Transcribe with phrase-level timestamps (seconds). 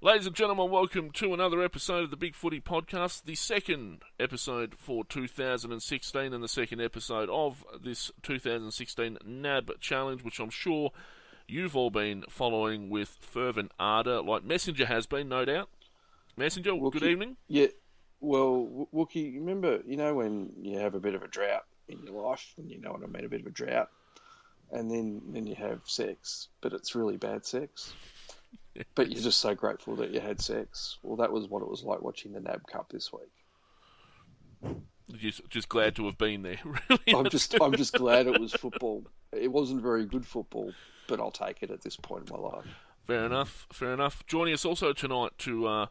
[0.00, 4.76] Ladies and gentlemen, welcome to another episode of the Big Footy Podcast, the second episode
[4.78, 10.92] for 2016 and the second episode of this 2016 NAB Challenge, which I'm sure
[11.48, 15.68] you've all been following with fervent ardour, like Messenger has been, no doubt.
[16.36, 17.36] Messenger, Wookie, good evening.
[17.48, 17.66] Yeah,
[18.20, 22.22] well, Wookie, remember, you know, when you have a bit of a drought in your
[22.22, 23.90] life, and you know what I mean, a bit of a drought,
[24.70, 27.92] and then then you have sex, but it's really bad sex.
[28.94, 30.98] But you're just so grateful that you had sex.
[31.02, 34.82] Well, that was what it was like watching the NAB Cup this week.
[35.16, 36.58] Just, just glad to have been there.
[36.88, 39.04] Really, I'm just, I'm just glad it was football.
[39.32, 40.72] It wasn't very good football,
[41.06, 42.66] but I'll take it at this point in my life.
[43.06, 43.66] Fair enough.
[43.72, 44.24] Fair enough.
[44.26, 45.86] Joining us also tonight to, uh,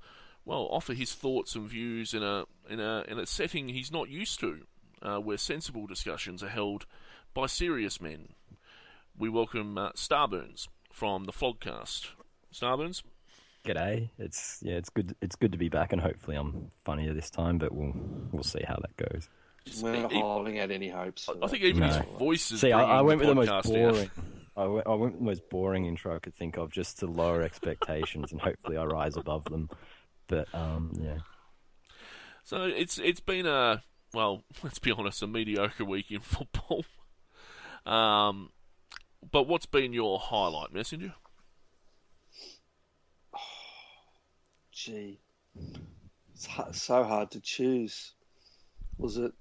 [0.45, 4.09] well, offer his thoughts and views in a in a in a setting he's not
[4.09, 4.61] used to,
[5.01, 6.85] uh, where sensible discussions are held
[7.33, 8.29] by serious men.
[9.17, 12.09] We welcome uh, Starburns from the Flogcast.
[12.59, 13.03] Starburns.
[13.65, 14.09] G'day.
[14.17, 15.15] It's yeah, it's good.
[15.21, 17.57] It's good to be back, and hopefully I'm funnier this time.
[17.57, 17.93] But we'll
[18.31, 19.27] we'll see how that goes.
[19.81, 21.27] We're not He- holding out any hopes.
[21.41, 22.03] I think even his No.
[22.17, 24.09] voice is See, I, I went with the most boring.
[24.55, 27.05] I went, I went with the most boring intro I could think of, just to
[27.05, 29.69] lower expectations, and hopefully I rise above them.
[30.27, 31.17] But um, yeah,
[32.43, 33.83] So it's it's been a
[34.13, 36.85] well, let's be honest, a mediocre week in football.
[37.85, 38.51] Um,
[39.29, 41.13] but what's been your highlight, Messenger?
[44.77, 45.19] Gee,
[46.35, 48.13] it's ha- so hard to choose.
[48.99, 49.31] Was it?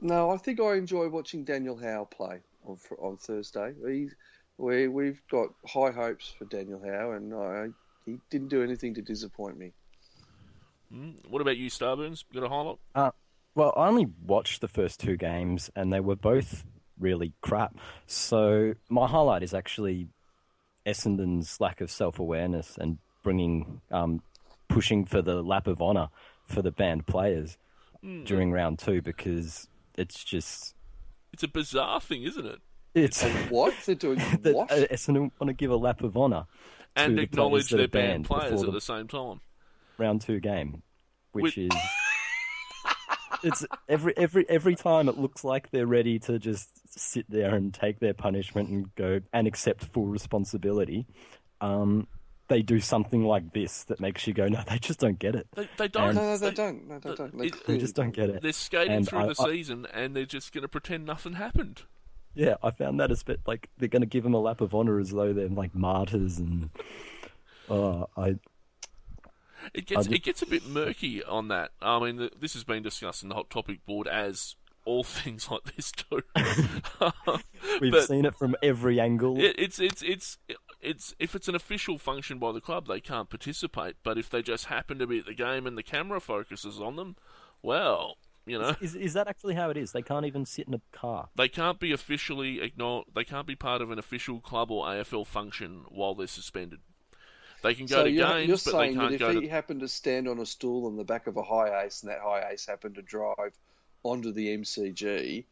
[0.00, 3.72] No, I think I enjoy watching Daniel Howe play on on Thursday.
[3.86, 4.16] He's,
[4.58, 7.68] we we've got high hopes for Daniel Howe, and I,
[8.04, 9.74] he didn't do anything to disappoint me.
[10.90, 11.10] Hmm?
[11.28, 12.24] What about you, Starburns?
[12.34, 12.78] Got a highlight?
[12.96, 13.12] uh,
[13.54, 16.64] well, I only watched the first two games, and they were both
[16.98, 17.76] really crap.
[18.08, 20.08] So my highlight is actually
[20.84, 22.98] Essendon's lack of self awareness and
[23.36, 24.22] bringing um,
[24.68, 26.08] pushing for the lap of honour
[26.44, 27.58] for the banned players
[28.24, 29.66] during round two because
[29.98, 30.76] it's just
[31.32, 32.60] It's a bizarre thing, isn't it?
[32.94, 34.18] it's What they're doing?
[34.42, 34.70] that What?
[34.70, 36.46] uh, Essendon want to give a lap of honour
[36.94, 39.40] And to the acknowledge players their are banned players at the the same time.
[39.98, 40.84] round two game,
[41.32, 41.80] which With- is
[43.42, 47.74] it's every every every time it looks like they're ready to just sit there and
[47.74, 51.06] take their punishment and go and accept full responsibility.
[51.60, 52.06] Um,
[52.48, 55.46] they do something like this that makes you go, no, they just don't get it.
[55.54, 56.10] They, they don't.
[56.10, 56.88] And- no, no, they don't.
[56.88, 57.38] No, they they- don't.
[57.38, 58.42] They, it- They just don't get it.
[58.42, 61.34] They're skating And through I- the I- season and they're just going to pretend nothing
[61.34, 61.82] happened.
[62.34, 64.74] Yeah, I found that a bit like they're going to give them a lap of
[64.74, 66.68] honor as though they're like martyrs and.
[67.68, 68.36] Oh, I
[69.74, 71.72] It gets I it gets a bit murky on that.
[71.82, 74.54] I mean, the, this has been discussed in the hot topic board as
[74.84, 76.20] all things like this do.
[77.80, 79.40] we've But- seen it from every angle.
[79.40, 80.38] It, it's it's it's
[80.80, 83.96] it's if it's an official function by the club, they can't participate.
[84.02, 86.96] But if they just happen to be at the game and the camera focuses on
[86.96, 87.16] them,
[87.62, 89.92] well, you know, Is is that actually how it is?
[89.92, 91.28] They can't even sit in a car.
[91.34, 93.10] they can't be officially acknowledged.
[93.14, 96.80] They can't be part of an official club or AFL function while they're suspended.
[97.62, 99.32] They can go so to you're, games, you're but they saying that can't if go
[99.32, 99.48] he to.
[99.48, 102.66] happened to stand on a stool on the back of a HiAce, and that HiAce
[102.68, 103.58] happened to drive
[104.04, 105.46] onto the MCG,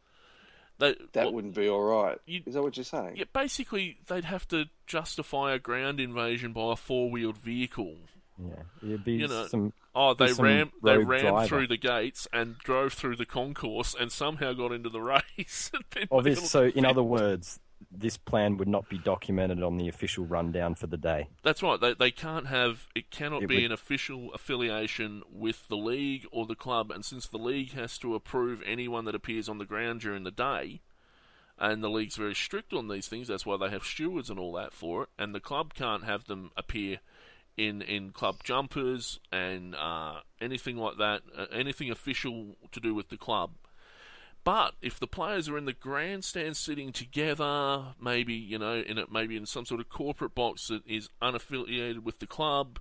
[0.77, 2.17] They, that well, wouldn't be all right.
[2.25, 3.15] You- Is that what you're saying?
[3.15, 7.95] Yeah, basically, they'd have to justify a ground invasion by a four-wheeled vehicle.
[8.37, 9.71] Yeah, it'd be You know, some.
[9.97, 11.47] Oh, they With some ram they rogue rammed driver.
[11.47, 14.99] through the gates and drove through the concourse and somehow got into the
[15.37, 15.71] race.
[15.73, 16.51] and then Obvious.
[16.51, 20.87] So, in other words, this plan would not be documented on the official rundown for
[20.87, 21.27] the day.
[21.43, 21.79] that's right.
[21.79, 23.09] They they can't have it.
[23.11, 26.91] Cannot It be would- an official affiliation with the league or the club.
[26.91, 30.31] And since the league has to approve anyone that appears on the ground during the
[30.31, 30.81] day,
[31.57, 34.51] and the league's very strict on these things, that's why they have stewards and all
[34.53, 35.09] that for it.
[35.17, 36.99] And the club can't have them appear
[37.57, 43.07] in in club jumpers and uh, anything like that, uh, anything official to do with
[43.09, 43.51] the club.
[44.45, 49.11] But if the players are in the grandstand sitting together, maybe you know, in it,
[49.11, 52.79] maybe in some sort of corporate box that is unaffiliated with the club,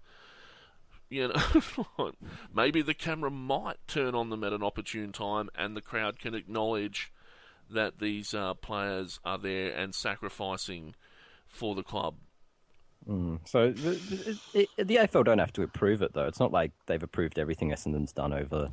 [1.09, 2.12] you know,
[2.54, 6.34] maybe the camera might turn on them at an opportune time, and the crowd can
[6.34, 7.10] acknowledge
[7.71, 10.94] that these uh, players are there and sacrificing
[11.48, 12.16] for the club.
[13.47, 16.27] So the, the, the AFL don't have to approve it though.
[16.27, 18.71] It's not like they've approved everything Essendon's done over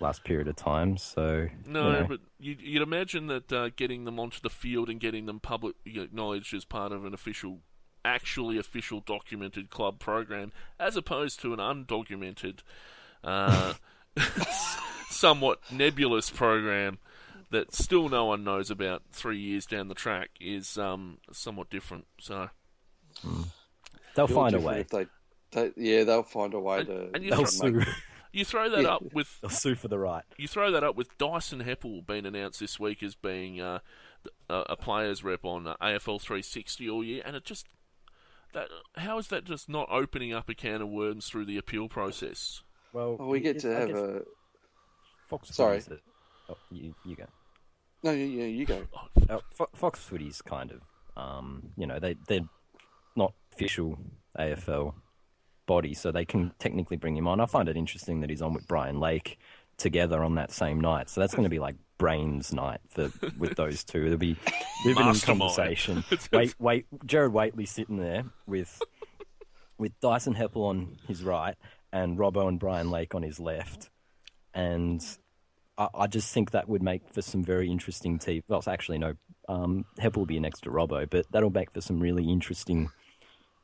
[0.00, 0.96] last period of time.
[0.96, 4.88] So No, you know, but you'd, you'd imagine that uh, getting them onto the field
[4.90, 7.60] and getting them public acknowledged as part of an official,
[8.04, 12.58] actually official documented club program, as opposed to an undocumented,
[13.22, 13.74] uh,
[15.08, 16.98] somewhat nebulous program
[17.50, 22.06] that still no one knows about three years down the track, is um, somewhat different.
[22.20, 22.50] So
[23.22, 24.84] they'll You're find a way.
[24.90, 25.06] They,
[25.52, 27.10] They, yeah, they'll find a way And- to.
[27.14, 27.82] and you They'll make- sue.
[28.34, 28.94] You throw that Yeah.
[28.94, 30.24] up with They'll sue for the right.
[30.36, 33.78] you throw that up with Dyson Heppell being announced this week as being uh,
[34.50, 37.66] a, a players rep on uh, AFL 360 all year, and it just
[38.52, 41.88] that how is that just not opening up a can of worms through the appeal
[41.88, 42.62] process?
[42.92, 44.22] Well, Well, we get it- to I have guess a.
[45.28, 45.54] Fox.
[45.54, 45.80] sorry.
[45.80, 46.00] Footy's
[46.48, 47.24] Oh, you, you go.
[48.02, 48.82] No, yeah, yeah, you go.
[49.30, 50.82] Uh, Fo- Fox Footy's kind of,
[51.16, 52.46] um, you know, they they're
[53.16, 53.96] not official
[54.38, 54.92] AFL
[55.66, 57.40] body, so they can technically bring him on.
[57.40, 59.38] I find it interesting that he's on with Brian Lake
[59.76, 61.10] together on that same night.
[61.10, 64.02] So that's going to be like brains night for with those two.
[64.02, 64.36] There'll be
[64.84, 66.04] living in conversation.
[66.32, 68.80] wait, wait, Gerard Whateley sitting there with
[69.78, 71.56] with Dyson Heppell on his right
[71.92, 73.90] and Robbo and Brian Lake on his left,
[74.52, 75.04] and
[75.78, 78.42] I, I just think that would make for some very interesting TV.
[78.48, 79.14] Well, actually, no,
[79.48, 82.90] um, Heppell will be next to Robbo, but that'll make for some really interesting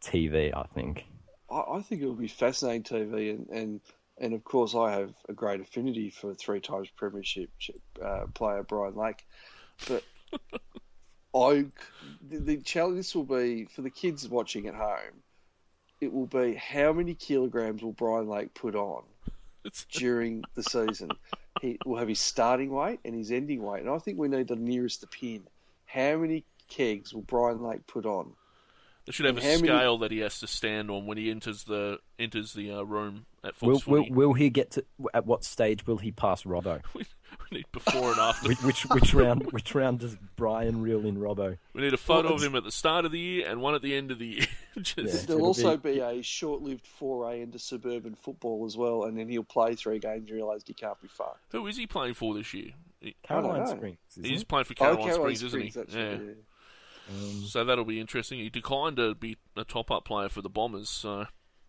[0.02, 0.54] TV.
[0.54, 1.06] I think.
[1.50, 3.80] I, I think it will be fascinating TV, and, and
[4.18, 7.50] and of course I have a great affinity for three times premiership
[8.02, 9.24] uh, player Brian Lake,
[9.88, 10.04] but
[11.34, 11.66] I
[12.28, 15.22] the, the challenge this will be for the kids watching at home.
[16.00, 19.02] It will be how many kilograms will Brian Lake put on
[19.64, 21.10] It's, during the season?
[21.60, 24.48] He will have his starting weight and his ending weight, and I think we need
[24.48, 25.42] the nearest the pin.
[25.84, 28.32] How many kegs will Brian Lake put on?
[29.06, 31.30] They should have a How many- scale that he has to stand on when he
[31.30, 34.84] enters the enters the uh, room at Fox Will, will will he get to?
[35.14, 36.82] At what stage will he pass Robbo?
[36.94, 37.04] we
[37.50, 38.48] need before and after.
[38.48, 39.50] which, which which round?
[39.52, 41.56] Which round does Brian reel in Robbo?
[41.72, 43.74] We need a photo Well, of him at the start of the year and one
[43.74, 44.46] at the end of the year.
[44.80, 45.26] Just, Yeah.
[45.26, 49.42] There'll also be- be, a short-lived foray into suburban football as well, and then he'll
[49.44, 51.32] play three games and realise he can't be far.
[51.50, 52.70] Who is he playing for this year?
[53.22, 53.66] Caroline.
[53.66, 53.96] Springs.
[54.12, 54.48] Isn't He's it?
[54.48, 55.70] playing for Oh, Caroline Caroline Springs, isn't he?
[55.70, 56.10] Springs, yeah.
[56.10, 56.18] yeah.
[57.10, 58.38] Um, So that'll be interesting.
[58.38, 61.26] He declined to be a top-up player for the Bombers, so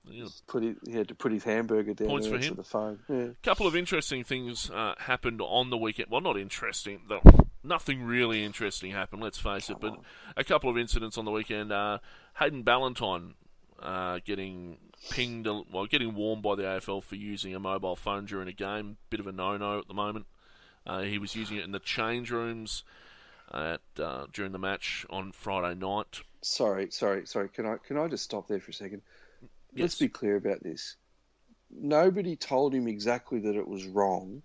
[0.09, 2.55] you know, Put his, he had to put his hamburger down Points for to him.
[2.55, 2.99] the phone.
[3.07, 3.27] Yeah.
[3.43, 6.09] couple of interesting things uh, happened on the weekend.
[6.09, 7.01] Well, not interesting.
[7.07, 7.21] Though.
[7.63, 9.21] Nothing really interesting happened.
[9.21, 9.77] Let's face it.
[9.79, 9.99] But
[10.35, 11.71] a couple of incidents on the weekend.
[11.71, 11.99] Uh,
[12.39, 13.35] Hayden Ballantyne
[13.79, 14.77] uh, getting
[15.11, 18.97] pinged, well, getting warned by the AFL for using a mobile phone during a game.
[19.11, 20.25] Bit of a no-no at the moment.
[20.87, 22.83] Uh, he was using it in the change rooms
[23.53, 26.21] at uh, during the match on Friday night.
[26.41, 27.49] Sorry, sorry, sorry.
[27.49, 29.01] Can I can I just stop there for a second?
[29.75, 30.95] Let's be clear about this.
[31.69, 34.41] Nobody told him exactly that it was wrong,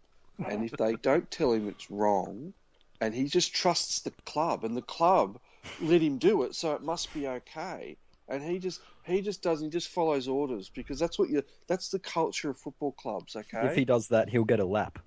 [0.47, 2.53] and if they don't tell him it's wrong,
[3.01, 5.39] and he just trusts the club, and the club
[5.81, 7.97] let him do it, so it must be okay.
[8.29, 9.67] And he just he just doesn't.
[9.67, 11.43] He just follows orders because that's what you.
[11.69, 13.37] That's the culture of football clubs.
[13.37, 13.67] Okay.
[13.67, 14.99] If he does that, he'll get a lap.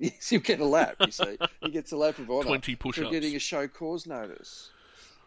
[0.02, 0.96] Yes, he'll get a lap.
[1.00, 3.06] You see, he gets a lap of honour 20 for push-ups.
[3.06, 4.70] For getting a show cause notice.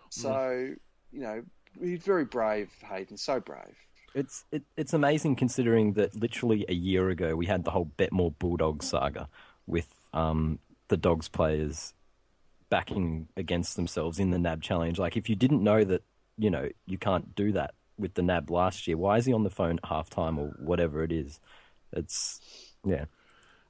[0.10, 0.74] So
[1.12, 1.44] you know,
[1.80, 3.18] he's very brave, Hayden.
[3.18, 3.76] So brave.
[4.16, 8.34] It's it, it's amazing considering that literally a year ago we had the whole Betmore
[8.40, 9.30] Bulldogs saga
[9.68, 11.94] with um, the Dogs players
[12.70, 14.98] backing against themselves in the NAB challenge.
[14.98, 16.02] Like if you didn't know that,
[16.38, 19.44] you know, you can't do that with the NAB last year, why is he on
[19.44, 21.40] the phone at halftime or whatever it is?
[21.92, 22.42] It's
[22.84, 23.06] yeah.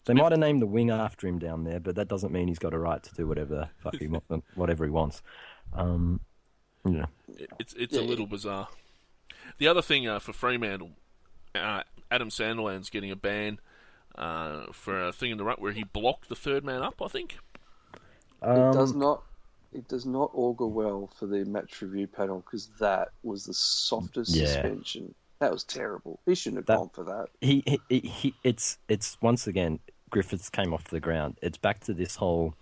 [0.05, 2.59] They might have named the wing after him down there, but that doesn't mean he's
[2.59, 5.21] got a right to do whatever the fuck he wa- whatever he wants.
[5.73, 6.19] Um,
[6.85, 7.05] yeah.
[7.59, 8.01] It's it's Yeah.
[8.01, 8.67] a little bizarre.
[9.59, 10.91] The other thing uh, for Fremantle,
[11.55, 13.59] uh, Aaron Sandilands getting a ban
[14.15, 17.01] uh, for a thing in the ruck where he blocked the third man up.
[17.01, 17.37] I think.
[18.41, 19.23] it does Um, not.
[19.71, 24.35] It does not augur well for the match review panel because that was the softest
[24.35, 24.45] Yeah.
[24.47, 25.15] suspension.
[25.39, 26.19] That was terrible.
[26.27, 27.29] He shouldn't have That- gone for that.
[27.41, 29.79] he, he, he, he it's it's once again
[30.13, 31.37] Griffiths came off the ground.
[31.41, 32.53] It's back to this whole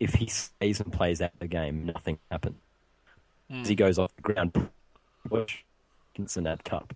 [0.00, 2.56] if he stays and plays out the game, nothing happened.
[3.52, 4.70] As he goes off the ground,
[5.28, 5.64] watch
[6.16, 6.94] Cincinnati Cup.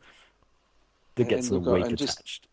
[1.16, 2.46] That gets and a look, week and just- attached.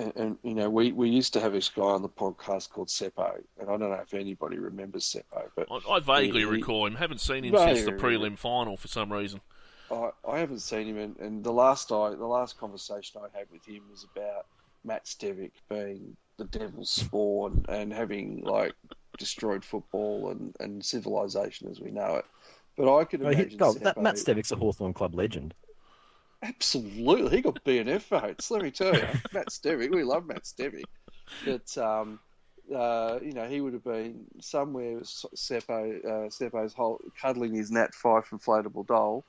[0.00, 2.86] And, and you know, we, we used to have this guy on the podcast called
[2.86, 6.52] Seppo, and I don't know if anybody remembers Seppo, but I, I vaguely He- he-
[6.52, 6.94] recall him.
[6.94, 9.40] Haven't seen him Vaguely since the prelim final for some reason.
[9.90, 13.48] I, I haven't seen him, and, and the last I the last conversation I had
[13.50, 14.46] with him was about
[14.84, 18.72] Matt Stevic being the devil's spawn and having like
[19.18, 22.24] destroyed football and, and civilization as we know it.
[22.76, 25.52] But I could he- imagine oh, that, Matt Stevic's a Hawthorn Club legend.
[26.42, 28.50] Absolutely, he got B&F votes.
[28.50, 29.02] Let me tell you,
[29.32, 29.90] Matt Stevic.
[29.92, 30.84] We love Matt Stevic,
[31.44, 32.20] but um,
[32.74, 34.98] uh, you know he would have been somewhere.
[34.98, 39.24] with Seppo, uh, Seppo's whole cuddling his Nat Fyfe inflatable doll,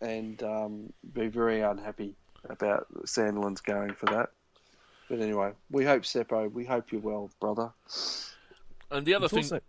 [0.00, 2.14] and um, be very unhappy
[2.48, 4.30] about Sandilands going for that.
[5.08, 6.50] But anyway, we hope Seppo.
[6.52, 7.70] We hope you're well, brother.
[8.90, 9.60] And the other It's thing, also-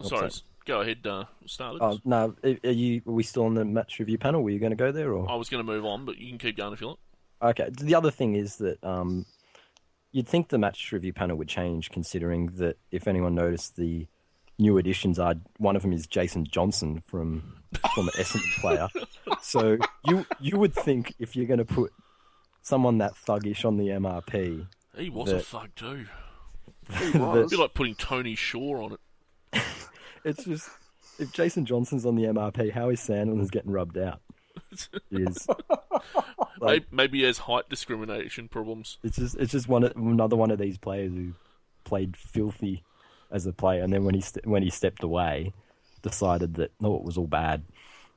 [0.00, 0.42] Oh, sorry, sorry.
[0.66, 1.76] go ahead, uh, start.
[1.80, 3.02] Oh no, are are you?
[3.06, 4.42] Are we still on the match review panel?
[4.42, 5.30] Were you going to go there or?
[5.30, 6.98] I was going to move on, but you can keep going if you like.
[7.60, 7.68] Okay.
[7.80, 9.26] The other thing is that um,
[10.12, 14.06] you'd think the match review panel would change, considering that if anyone noticed, the
[14.58, 17.62] new additions are one of them is Jason Johnson from
[17.94, 18.88] from an Essendon player.
[19.40, 19.76] So
[20.06, 21.92] you you would think if you're going to put
[22.62, 24.66] someone that thuggish on the MRP,
[24.96, 26.06] He was a thug too.
[26.98, 27.38] He was.
[27.38, 28.92] It'd Be like putting Tony Shaw on
[29.52, 29.62] it.
[30.24, 30.68] it's just
[31.18, 34.20] if Jason Johnson's on the MRP, how is Sanders getting rubbed out?
[35.10, 35.60] Is Like-
[36.60, 38.98] maybe, maybe he has height discrimination problems.
[39.02, 41.32] it's just it's just one another one of these players who
[41.84, 42.82] played filthy
[43.30, 45.52] as a player, and then when he st- when he stepped away,
[46.02, 47.62] decided that no, it was all bad.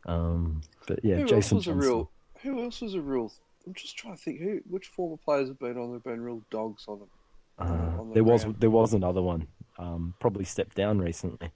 [0.06, 1.72] Um, but yeah, who Jason was Johnson.
[1.90, 2.12] a real?
[2.42, 3.32] Who else was a real?
[3.66, 4.40] I'm just trying to think.
[4.42, 4.60] Who?
[4.70, 5.90] Which former players have been on?
[5.92, 7.10] There've been real dogs on them.
[7.58, 9.48] Uh, on the there was there was another one.
[9.78, 11.52] Um, probably stepped down recently.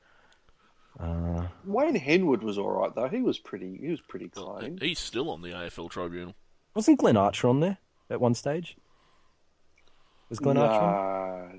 [1.00, 3.08] Uh, Wayne Henwood was all right though.
[3.08, 3.78] He was pretty.
[3.82, 4.78] He was pretty clean.
[4.82, 6.36] He's still on the AFL tribunal.
[6.74, 7.78] wasn't Glenn Archer on there
[8.10, 8.75] at one stage?
[10.30, 10.92] Was Glenn Archer on?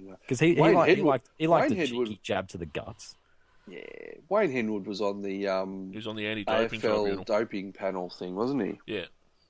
[0.03, 0.17] Nah, nah.
[0.21, 2.59] Because he, he, Wayne liked, he liked he liked Wayne a Hedwood- cheeky jab to
[2.59, 3.15] the guts.
[3.69, 3.79] Yeah,
[4.29, 7.25] Wayne Henwood was on the um, He was on the anti-doping AFL tribunal.
[7.25, 8.79] doping panel thing, wasn't he?
[8.87, 9.05] Yeah,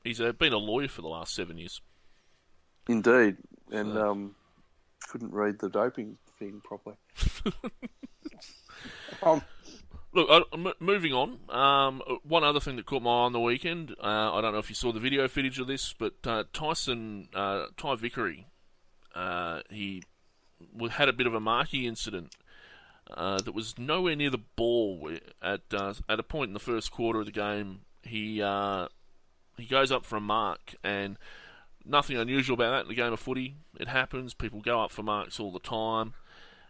[0.04, 1.80] he's uh, been a lawyer for the last seven years.
[2.88, 3.36] Indeed,
[3.70, 4.34] and So- um,
[5.08, 6.96] couldn't read the doping thing properly.
[9.22, 9.42] um,
[10.12, 11.38] Look, uh, m- moving on.
[11.48, 13.94] Um, one other thing that caught my eye on the weekend.
[14.02, 17.28] Uh, I don't know if you saw the video footage of this, but uh, Tyson
[17.32, 18.48] uh, Ty Vickery,
[19.14, 20.02] uh, he
[20.90, 22.34] had a bit of a marquee incident
[23.16, 25.10] uh, that was nowhere near the ball.
[25.40, 28.88] At uh, at a point in the first quarter of the game, he uh,
[29.60, 31.18] he goes up for a mark, and
[31.84, 33.54] nothing unusual about that in the game of footy.
[33.78, 34.34] It happens.
[34.34, 36.14] People go up for marks all the time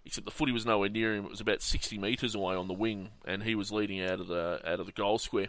[0.05, 1.25] except the footy was nowhere near him.
[1.25, 4.29] It was about 60 metres away on the wing, and he was leading out of
[4.29, 5.49] the out of the goal square.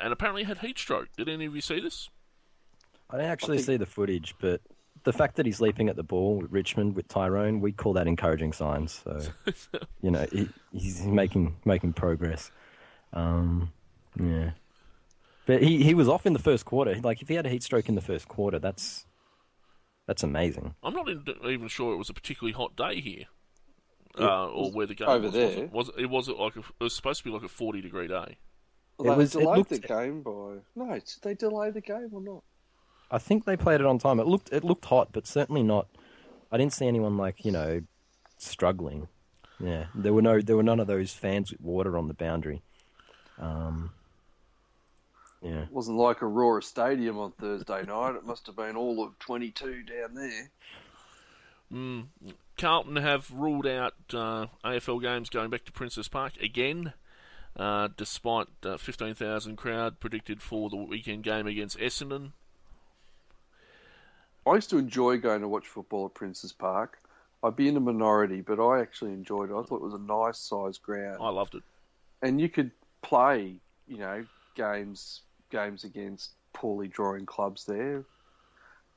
[0.00, 1.08] And apparently had heat stroke.
[1.16, 2.10] Did any of you see this?
[3.10, 4.60] I didn't actually think- see the footage, but
[5.04, 8.06] the fact that he's leaping at the ball with Richmond with Tyrone, we call that
[8.06, 9.02] encouraging signs.
[9.04, 9.20] So,
[10.02, 12.50] you know, he, he's making making progress.
[13.14, 13.72] Um,
[14.20, 14.50] yeah,
[15.48, 16.94] but he, he was off in the first quarter.
[17.02, 19.04] Like if he had a heat stroke in the first quarter, that's
[20.06, 20.74] that's amazing.
[20.84, 21.08] I'm not
[21.44, 23.24] even sure it was a particularly hot day here,
[24.18, 25.32] uh, or where the game over was.
[25.32, 25.48] there.
[25.48, 27.42] Was it, was it, it was it like a, it was supposed to be like
[27.42, 28.36] a 40 degree day.
[29.02, 30.92] they was- it delayed looked- the game by no.
[30.94, 32.42] Did they delay the game or not?
[33.10, 34.20] I think they played it on time.
[34.20, 35.88] It looked it looked hot, but certainly not.
[36.52, 37.80] I didn't see anyone like you know
[38.36, 39.08] struggling.
[39.60, 42.62] Yeah, there were no there were none of those fans with water on the boundary.
[43.38, 43.92] Um,
[45.42, 45.62] yeah.
[45.62, 48.16] It wasn't like Aurora Stadium on Thursday night.
[48.16, 50.50] It must have been all of 22 down there.
[51.72, 52.06] Mm.
[52.56, 56.92] Carlton have ruled out uh, AFL games going back to Princes Park again,
[57.56, 62.32] uh, despite uh, 15,000 crowd predicted for the weekend game against Essendon.
[64.46, 66.98] I used to enjoy going to watch football at Princes Park.
[67.42, 69.54] I'd be in a minority, but I actually enjoyed it.
[69.54, 71.18] I thought it was a nice sized ground.
[71.20, 71.62] I loved it.
[72.22, 74.24] and you could play, you know,
[74.56, 78.04] games games against poorly drawing clubs there.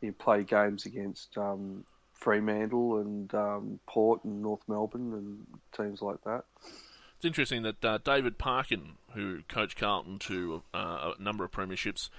[0.01, 6.21] You play games against um, Fremantle and um, Port and North Melbourne and teams like
[6.23, 6.45] that.
[7.17, 12.09] It's interesting that uh, David Parkin, who coached Carlton to uh, a number of premierships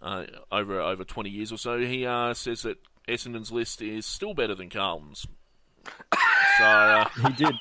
[0.00, 4.34] uh, over over 20 years or so, he uh, says that Essendon's list is still
[4.34, 5.26] better than Carlton's.
[6.58, 7.54] So uh, He did.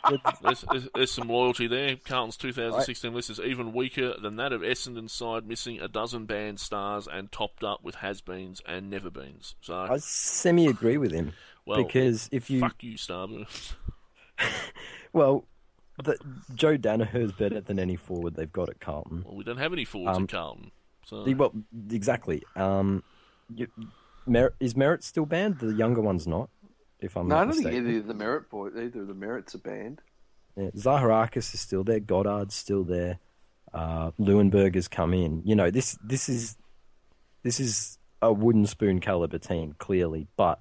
[0.44, 1.96] there's, there's, there's some loyalty there.
[1.96, 6.60] Carlton's 2016 list is even weaker than that of Essendon's side, missing a dozen band
[6.60, 9.56] stars and topped up with has-beens and never-beens.
[9.62, 11.34] So, I semi agree with him
[11.66, 13.74] well, because if you fuck you, Starburns.
[15.14, 15.46] well,
[16.04, 16.18] the,
[16.56, 19.24] Joe Daniher's better than any forward they've got at Carlton.
[19.26, 20.72] Well, we don't have any forwards Um, at Carlton.
[21.06, 21.54] So The- Well,
[21.92, 22.44] exactly.
[22.56, 23.04] Um,
[23.54, 23.68] you,
[24.26, 25.60] Mer- is Merrett still banned?
[25.60, 26.50] The younger one's not.
[27.02, 27.90] If I'm no, I not don't think mistaken.
[27.90, 30.02] either of the Merrett boys, either of the Merretts are banned.
[30.56, 32.00] Yeah, Zaharakis is still there.
[32.00, 33.20] Goddard's still there.
[33.74, 35.42] Uh, Leuenberger has come in.
[35.46, 36.58] You know, this this is
[37.44, 40.28] this is a wooden spoon caliber team, clearly.
[40.36, 40.60] But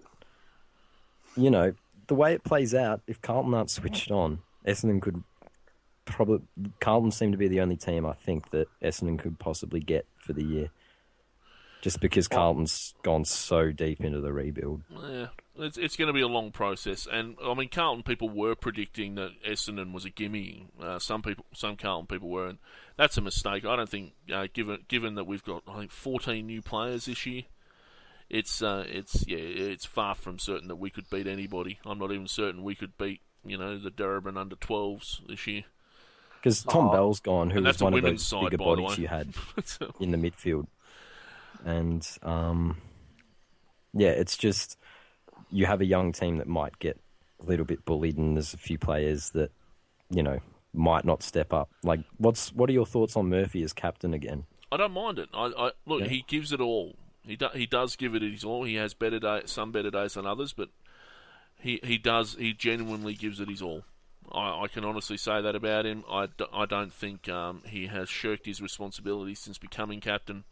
[1.36, 1.74] you know,
[2.06, 5.22] the way it plays out, if Carlton aren't switched on, Essendon could
[6.04, 6.40] probably
[6.80, 10.32] Carlton seem to be the only team I think that Essendon could possibly get for
[10.32, 10.70] the year.
[11.82, 14.82] Just because Carlton's gone so deep into the rebuild.
[14.90, 15.28] Yeah,
[15.62, 19.14] it's it's going to be a long process, and I mean Carlton people were predicting
[19.16, 20.66] that Essendon was a gimme.
[20.80, 22.58] Uh, some people, some Carlton people were, and
[22.96, 23.64] that's a mistake.
[23.64, 27.26] I don't think, uh, given given that we've got I think 14 new players this
[27.26, 27.42] year,
[28.28, 31.78] it's uh, it's yeah, it's far from certain that we could beat anybody.
[31.84, 35.64] I'm not even certain we could beat you know the Durban under 12s this year.
[36.40, 36.92] Because Tom Oh.
[36.92, 39.34] Bell's gone, who was one of those side, bigger the bodies you had
[40.00, 40.66] in the midfield.
[41.66, 42.78] And um,
[43.92, 44.78] yeah, it's just
[45.50, 46.98] you have a young team that might get
[47.42, 49.50] a little bit bullied, and there's a few players that
[50.10, 50.40] you know
[50.72, 51.70] might not step up.
[51.82, 54.44] Like, what's what are your thoughts on Murphy as captain again?
[54.72, 55.28] I don't mind it.
[55.34, 56.06] I, I look, Yeah.
[56.08, 56.94] he gives it all.
[57.22, 58.64] He do, he does give it his all.
[58.64, 60.68] He has better day, some better days than others, but
[61.58, 63.84] he he does he genuinely gives it his all.
[64.32, 66.04] I, I can honestly say that about him.
[66.08, 70.44] I, I don't think um, he has shirked his responsibility since becoming captain.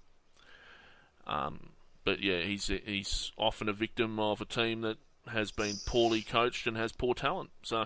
[1.26, 1.71] Um,
[2.09, 4.97] but yeah, he's he's often a victim of a team that
[5.27, 7.50] has been poorly coached and has poor talent.
[7.62, 7.85] So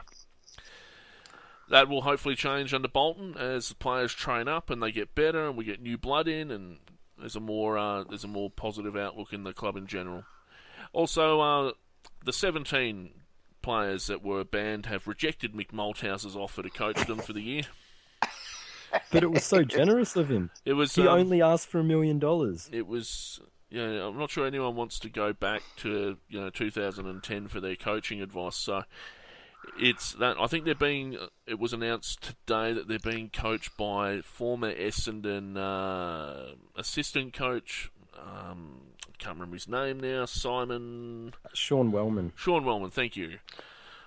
[1.68, 5.48] that will hopefully change under Bolton as the players train up and they get better
[5.48, 6.78] and we get new blood in and
[7.18, 10.22] there's a more uh, there's a more positive outlook in the club in general.
[10.92, 11.72] Also, uh,
[12.24, 13.10] the 17
[13.60, 17.62] players that were banned have rejected Mick Malthouse's offer to coach them for the year.
[19.10, 20.50] But it was so generous of him.
[20.64, 22.68] It was He um, only asked for a million dollars.
[22.72, 23.40] it was
[23.72, 27.76] yeah I'm not sure anyone wants to go back to you know 2010 for their
[27.76, 28.82] coaching advice so
[29.80, 34.20] it's that I think they're being it was announced today that they're being coached by
[34.20, 42.32] former Essendon uh, assistant coach um, I can't remember his name now Simon Sean Wellman.
[42.36, 43.38] Sean Wellman thank you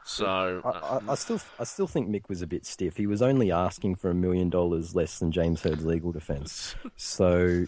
[0.08, 2.96] so I, I, I still, I still think Mick was a bit stiff.
[2.96, 6.76] He was only asking for a million dollars less than James Hird's legal defence.
[6.96, 7.66] So,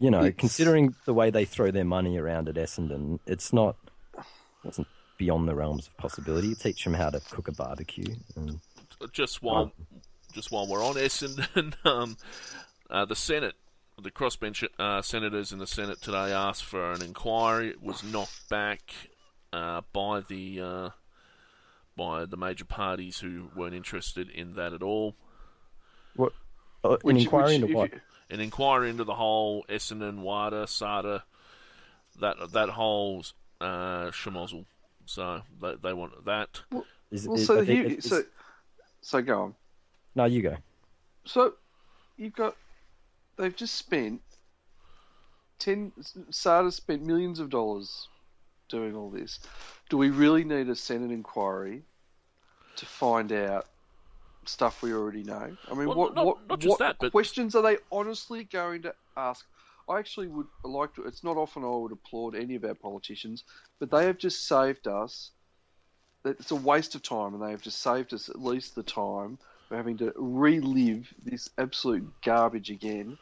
[0.00, 3.76] you know, It's- considering the way they throw their money around at Essendon, it's not,
[4.64, 4.88] wasn't
[5.18, 6.48] beyond the realms of possibility.
[6.48, 8.16] You teach them how to cook a barbecue.
[8.36, 8.60] And,
[9.12, 9.72] just while
[10.32, 12.16] just while we're on Essendon, um,
[12.90, 13.54] uh, the Senate,
[14.02, 17.68] the crossbench uh, senators in the Senate today asked for an inquiry.
[17.70, 18.80] It was knocked back
[19.52, 20.88] uh, by the uh,
[21.96, 25.16] by the major parties who weren't interested in that at all.
[26.16, 26.32] what?
[26.84, 27.92] Uh, an Which- inquiry which, into what?
[27.92, 31.22] you- An inquiry into the whole Essendon, WADA, ASADA,
[32.20, 33.24] that that whole
[33.60, 34.64] uh, schmozzle.
[35.06, 36.60] So they, they want that.
[36.70, 38.22] well, is- so I think here, it's- so
[39.00, 39.54] so go on.
[40.14, 40.56] no, you go.
[41.24, 41.54] So
[42.16, 42.56] you've got
[43.36, 44.20] they've just spent
[45.58, 45.92] ten.
[45.98, 48.06] ASADA spent millions of dollars
[48.68, 49.40] doing all this.
[49.88, 51.82] Do we really need a Senate inquiry
[52.76, 53.66] to find out
[54.46, 55.56] stuff we already know?
[55.70, 58.82] I mean, Well, what not- what, not what that, but- questions are they honestly going
[58.82, 59.46] to ask?
[59.88, 61.02] I actually would like to.
[61.02, 63.42] It's not often I would applaud any of our politicians,
[63.80, 65.30] but they have just saved us.
[66.24, 69.38] It's a waste of time, and they have just saved us at least the time
[69.70, 73.18] of having to relive this absolute garbage again.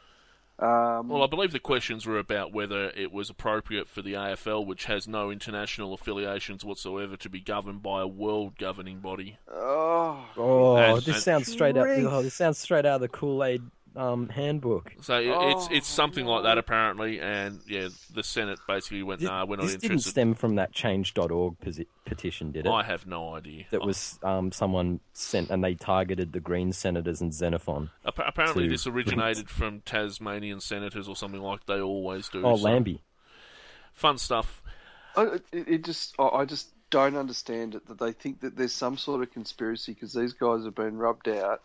[0.61, 4.65] Um, Well, I believe the questions were about whether it was appropriate for the AFL,
[4.65, 9.37] which has no international affiliations whatsoever, to be governed by a world governing body.
[9.49, 11.87] oh, Oh, And- this and- sounds straight out.
[11.87, 13.61] Oh, this sounds straight out of the Kool Aid
[13.99, 14.93] um, handbook.
[15.01, 19.19] So it- it's Oh, it's something like that apparently, and yeah, the Senate basically went,
[19.19, 21.57] This, "Nah, we're not this didn't stem from that Change.org
[22.05, 22.69] petition, did it?
[22.69, 23.65] I have no idea.
[23.71, 27.89] that was um, someone sent, and they targeted the Green senators and Xenophon.
[28.05, 32.45] Appa- apparently, to- this originated from Tasmanian senators or something like they always do.
[32.45, 33.01] Oh, so- Lambie.
[33.93, 34.61] fun stuff.
[35.15, 38.71] I, it, it just I I just don't understand it that they think that there's
[38.73, 41.61] some sort of conspiracy because these guys have been rubbed out.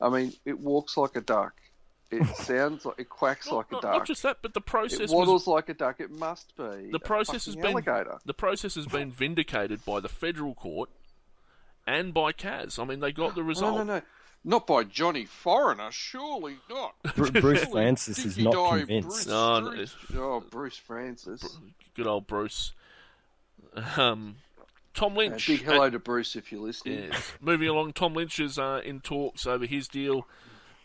[0.00, 1.54] I mean, it walks like a duck.
[2.10, 3.82] It sounds like it quacks Not, like a duck.
[3.84, 6.00] not just that, but the process it was waddles like a duck.
[6.00, 6.90] It must be.
[6.90, 8.18] the a process has been alligator.
[8.24, 10.88] the process has been vindicated by the federal court
[11.86, 12.78] and by CAS.
[12.78, 13.76] I mean, they got the result.
[13.78, 14.02] No, no, no.
[14.44, 16.94] Not by Johnny Foreigner, surely not.
[17.16, 19.08] Bruce Surely Francis is not Dye, convinced.
[19.08, 21.58] Bruce, No, no, Bruce, oh, Bruce Francis.
[21.96, 22.72] Good old Bruce.
[23.96, 24.36] Um,
[24.94, 25.46] Tom Uh, Lynch.
[25.48, 27.08] big hello to Bruce if you're listening.
[27.10, 27.32] Yes.
[27.40, 30.26] Moving along, Tom Lynch is uh, in talks over his deal.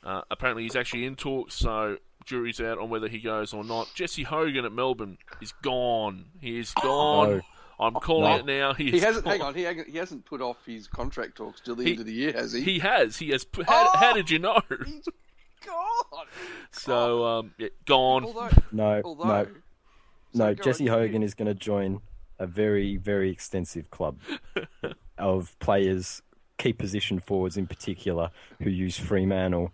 [0.03, 3.87] Uh, apparently, he's actually in talks, so jury's out on whether he goes or not.
[3.95, 6.25] Jesse Hogan at Melbourne is gone.
[6.39, 7.29] He is gone.
[7.37, 7.41] No.
[7.79, 8.37] I'm calling No.
[8.37, 8.73] it now.
[8.73, 9.25] He, He hasn't.
[9.25, 9.31] gone.
[9.33, 9.55] Hang on.
[9.55, 12.13] He, hasn't- he hasn't put off his contract talks till the He- end of the
[12.13, 12.61] year, has he?
[12.61, 13.17] He has.
[13.17, 13.43] He has.
[13.43, 13.97] Put, how, Oh!
[13.97, 14.61] how did you know?
[14.85, 15.05] He's
[15.65, 16.25] gone.
[16.71, 18.23] So, um, yeah, gone.
[18.25, 19.51] Although, No, although, no, so
[20.45, 20.53] no.
[20.55, 22.01] go Jesse Hogan is going to join
[22.39, 24.19] a very, very extensive club
[25.17, 26.21] of players,
[26.57, 28.29] key position forwards in particular,
[28.61, 29.71] who use Fremantle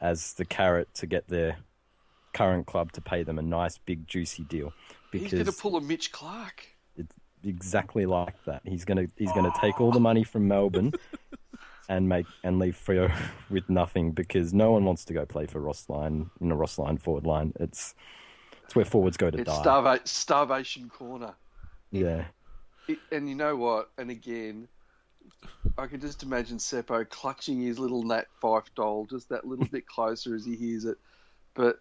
[0.00, 1.58] as the carrot to get their
[2.32, 4.72] current club to pay them a nice, big, juicy deal.
[5.10, 6.66] Because He's going to pull a Mitch Clark.
[6.96, 8.62] it's exactly like that.
[8.64, 10.02] He's gonna he's gonna take all the oh.
[10.02, 10.92] money from Melbourne
[11.88, 13.12] and make and leave Freo
[13.50, 16.78] with nothing because no one wants to go play for Ross Lyon in a Ross
[16.78, 17.52] Lyon forward line.
[17.58, 17.94] It's
[18.64, 19.62] it's where forwards go to It's die.
[19.64, 21.34] starva- starvation corner.
[21.90, 22.24] yeah.
[22.88, 23.90] It, and you know what?
[23.98, 24.68] And again,
[25.76, 29.86] I can just imagine Seppo clutching his little Nat Fyfe doll just that little bit
[29.86, 30.98] closer as he hears it.
[31.54, 31.80] But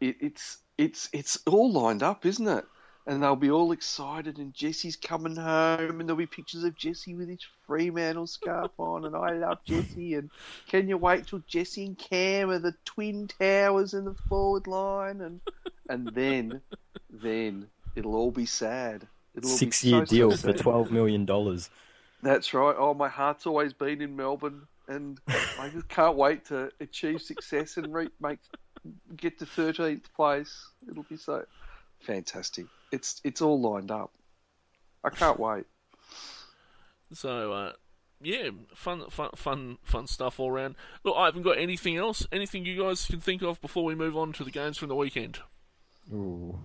[0.00, 2.64] it, it's it's it's all lined up, isn't it?
[3.04, 7.16] And they'll be all excited, and Jesse's coming home, and there'll be pictures of Jesse
[7.16, 10.30] with his Fremantle scarf on, and I love Jesse, and
[10.68, 15.20] can you wait till Jesse and Cam are the twin towers in the forward line,
[15.20, 15.40] and
[15.88, 16.60] and then
[17.10, 19.08] then it'll all be sad.
[19.34, 21.70] It'll Six year so, deal for twelve million dollars.
[22.22, 22.74] That's right.
[22.78, 27.76] Oh, my heart's always been in Melbourne, and I just can't wait to achieve success
[27.76, 28.38] and re- make
[29.16, 30.68] get to thirteenth place.
[30.88, 31.44] It'll be so
[32.00, 32.66] fantastic.
[32.92, 34.12] It's it's all lined up.
[35.04, 35.64] I can't wait.
[37.12, 37.72] So, uh,
[38.22, 40.76] yeah, fun, fun, fun, fun stuff all around.
[41.04, 42.26] Look, I haven't got anything else.
[42.30, 44.94] Anything you guys can think of before we move on to the games from the
[44.94, 45.40] weekend?
[46.12, 46.58] Ooh.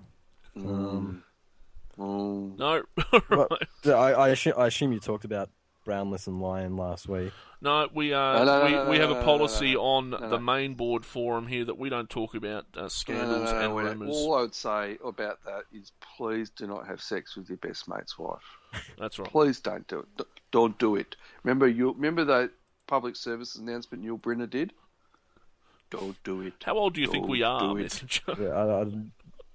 [1.97, 2.57] Mm.
[2.57, 2.83] No,
[3.29, 3.47] Well,
[3.85, 5.49] I, I, assume, I assume you talked about
[5.85, 7.31] Brownless and Lyon last week.
[7.61, 7.87] no.
[7.93, 9.83] We uh, No, no, no, we, no, we no, have no, a policy no, no.
[9.85, 10.39] on No, the no.
[10.39, 13.59] main board forum here that we don't talk about uh, No, no, scandals no, no,
[13.65, 13.83] and wait.
[13.85, 14.09] rumours.
[14.15, 17.87] All I would say about that is please do not have sex with your best
[17.87, 18.43] mate's wife.
[18.99, 19.29] That's right.
[19.29, 20.07] Please don't do it.
[20.17, 21.15] D- Don't do it.
[21.43, 21.93] Remember you.
[21.93, 22.51] Remember that
[22.85, 24.73] public service announcement Yul Brynner did.
[25.89, 26.53] Don't do it.
[26.65, 27.83] How old do you think we Don't are, do it.
[27.83, 28.21] Messenger?
[28.39, 28.85] Yeah, I, I,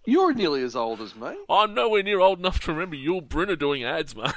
[0.05, 1.37] You're nearly as old as me.
[1.49, 4.33] I'm nowhere near old enough to remember Yul Brynner doing ads, mate.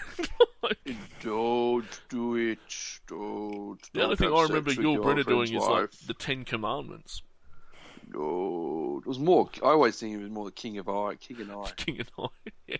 [1.21, 2.59] Don't do it.
[3.07, 3.77] Don't.
[3.93, 7.23] the only thing I remember Yul Brynner doing is like the Ten Commandments.
[8.13, 9.49] No, it was more.
[9.63, 11.71] I always think it was more the King of I, King and I.
[11.75, 12.27] King and I.
[12.67, 12.77] yeah.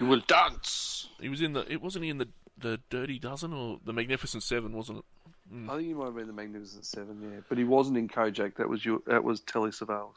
[0.00, 1.08] You will dance.
[1.20, 1.70] He was in the.
[1.72, 5.04] It wasn't he in the the Dirty Dozen or the Magnificent Seven, wasn't it?
[5.50, 5.70] Hmm.
[5.70, 8.56] I think he might have been the Magnificent Seven, yeah, but he wasn't in Kojak.
[8.56, 9.00] That was your.
[9.06, 10.12] That was Telly Savalas.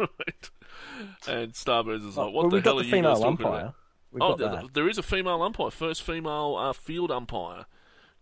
[0.18, 0.50] right.
[1.28, 3.46] And Starburns is like, what well, the hell got are the you female guys talking
[3.46, 3.60] umpire.
[3.60, 3.74] about?
[4.12, 5.70] We've oh, got there, there is a female umpire.
[5.70, 7.66] First female uh, field umpire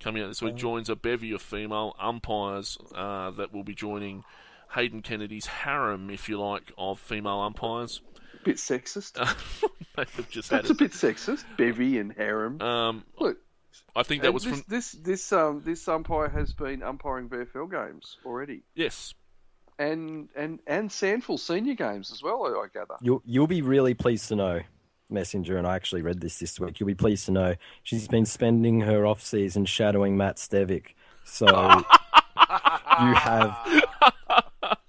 [0.01, 0.47] coming out this Oh.
[0.47, 0.57] week.
[0.57, 4.25] Joins a bevy of female umpires uh, that will be joining
[4.75, 8.03] Hayden Kennedy's harem, if you like, of female umpires.
[8.45, 9.15] Bit sexist.
[9.97, 10.79] they have just had That's a it.
[10.79, 11.45] bit sexist.
[11.57, 12.61] Bevy and harem.
[12.61, 13.39] Um, Look,
[13.97, 17.71] I think that was this, from this this um this umpire has been umpiring VFL
[17.71, 19.15] games already, yes.
[19.79, 22.45] And and and SANFL senior games as well.
[22.45, 22.97] I, gather.
[23.01, 24.61] You'll you'll be really pleased to know,
[25.09, 26.81] Messenger, and I actually read this this week.
[26.81, 30.95] You'll be pleased to know she's been spending her off season shadowing Matt Stevic.
[31.25, 33.57] So you have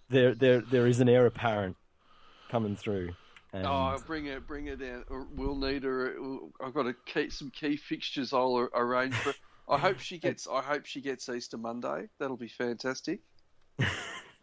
[0.09, 1.75] there there there is an heir apparent
[2.49, 3.11] coming through.
[3.53, 5.05] And Oh, bring it, bring it down.
[5.09, 6.15] Uh, we'll need her.
[6.19, 8.31] Uh, I've got to keep some key fixtures.
[8.33, 9.33] I'll arrange for.
[9.67, 10.47] I hope she gets.
[10.47, 12.09] I hope she gets Easter Monday.
[12.19, 13.21] That'll be fantastic.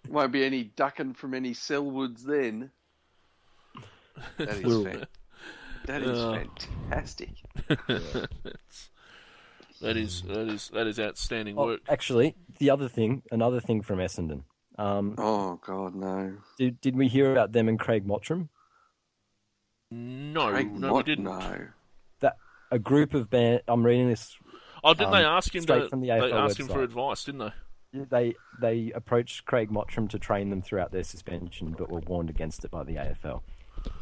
[0.08, 2.70] Won't be any ducking from any Selwoods then.
[4.38, 5.06] That is Well- fan-
[5.86, 6.34] that is Oh.
[6.34, 7.30] fantastic.
[9.82, 11.80] That is that is that is outstanding Oh, work.
[11.88, 14.44] actually, the other thing, another thing from Essendon.
[14.78, 16.38] Um, Oh God, no.
[16.58, 18.48] did did we hear about them and Craig Mottram?
[19.90, 21.24] No, Craig no, we didn't.
[21.24, 21.68] No.
[22.20, 22.36] That
[22.70, 23.60] a group of band.
[23.68, 24.34] I'm reading this.
[24.82, 25.88] Oh, didn't they Um, ask him to?
[25.90, 27.52] from the they AFL asked him for advice, didn't they?
[27.92, 32.64] They they approached Craig Mottram to train them throughout their suspension, but were warned against
[32.64, 33.42] it by the AFL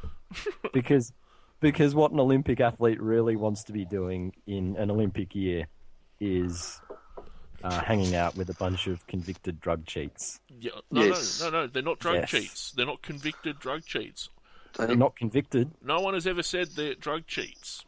[0.73, 1.12] because
[1.61, 5.66] because what an Olympic athlete really wants to be doing in an Olympic year
[6.20, 6.81] is
[7.62, 10.40] uh, hanging out with a bunch of convicted drug cheats.
[10.61, 11.40] Yeah, no, Yes.
[11.40, 11.66] no, no, no.
[11.68, 12.31] They're not drug Yes.
[12.31, 12.73] cheats.
[12.73, 14.29] They're not convicted drug cheats.
[14.77, 15.70] They're not convicted.
[15.83, 17.85] No one has ever said they're drug cheats.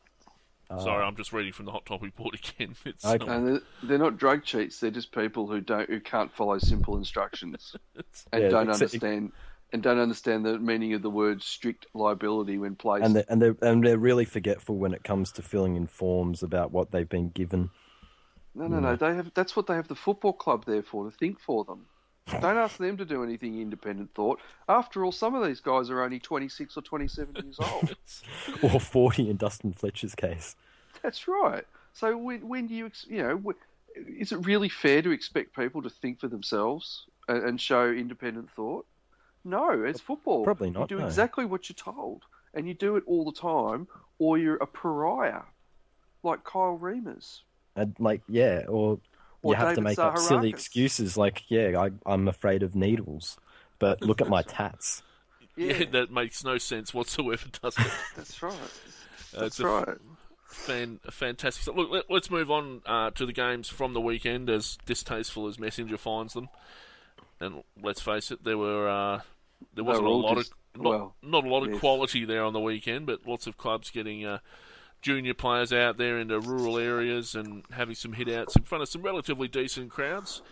[0.69, 2.75] Uh, Sorry, I'm just reading from the hot topic board again.
[2.85, 3.25] It's, Okay.
[3.25, 4.81] um, And they're, they're not drug cheats.
[4.81, 7.77] They're just people who don't who can't follow simple instructions
[8.33, 9.33] and Yeah, don't it's- understand
[9.73, 13.05] and don't understand the meaning of the word strict liability when placed.
[13.05, 16.43] and they're, and they're and they're really forgetful when it comes to filling in forms
[16.43, 17.71] about what they've been given.
[18.55, 18.97] No, no, no.
[18.97, 19.33] They have.
[19.35, 21.87] That's what they have the football club there for to think for them.
[22.31, 24.41] Don't ask them to do anything independent thought.
[24.69, 27.97] After all, some of these guys are only twenty six or twenty seven years old.
[28.63, 30.57] Or forty in Dustin Fletcher's case.
[31.03, 31.65] that's right.
[31.93, 33.55] So when when do you you know
[33.97, 38.51] is it really fair to expect people to think for themselves and, and show independent
[38.51, 38.87] thought?
[39.45, 40.43] No, it's football.
[40.45, 41.07] Probably not, You do no.
[41.07, 43.87] exactly what you're told, and you do it all the time,
[44.19, 45.43] or you're a pariah,
[46.25, 47.43] like Kyle Reimers.
[47.77, 48.99] And like, yeah, Or
[49.53, 53.37] you have to David make up silly excuses like, yeah, I, I'm afraid of needles,
[53.79, 55.03] but look at my tats.
[55.57, 57.93] yeah, that makes no sense whatsoever, does it?
[58.17, 58.53] That's right.
[58.55, 59.99] Uh, That's it's a right.
[60.47, 61.77] Fan, fantastic stuff.
[61.77, 65.59] Look, let, us move on uh, to the games from the weekend, as distasteful as
[65.59, 66.49] Messenger finds them.
[67.41, 69.21] And let's face it, there were uh,
[69.75, 71.81] there wasn't a lot dis- of not, well, not a lot of yes.
[71.81, 74.39] quality there on the weekend, but lots of clubs getting uh,
[75.07, 78.89] junior players out there into rural areas and having some hit outs in front of
[78.89, 80.43] some relatively decent crowds.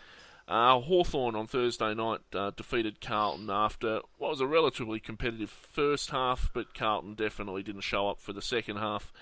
[0.47, 6.11] Uh, Hawthorn on Thursday night uh, defeated Carlton after what was a relatively competitive first
[6.11, 9.13] half, but Carlton definitely didn't show up for the second half.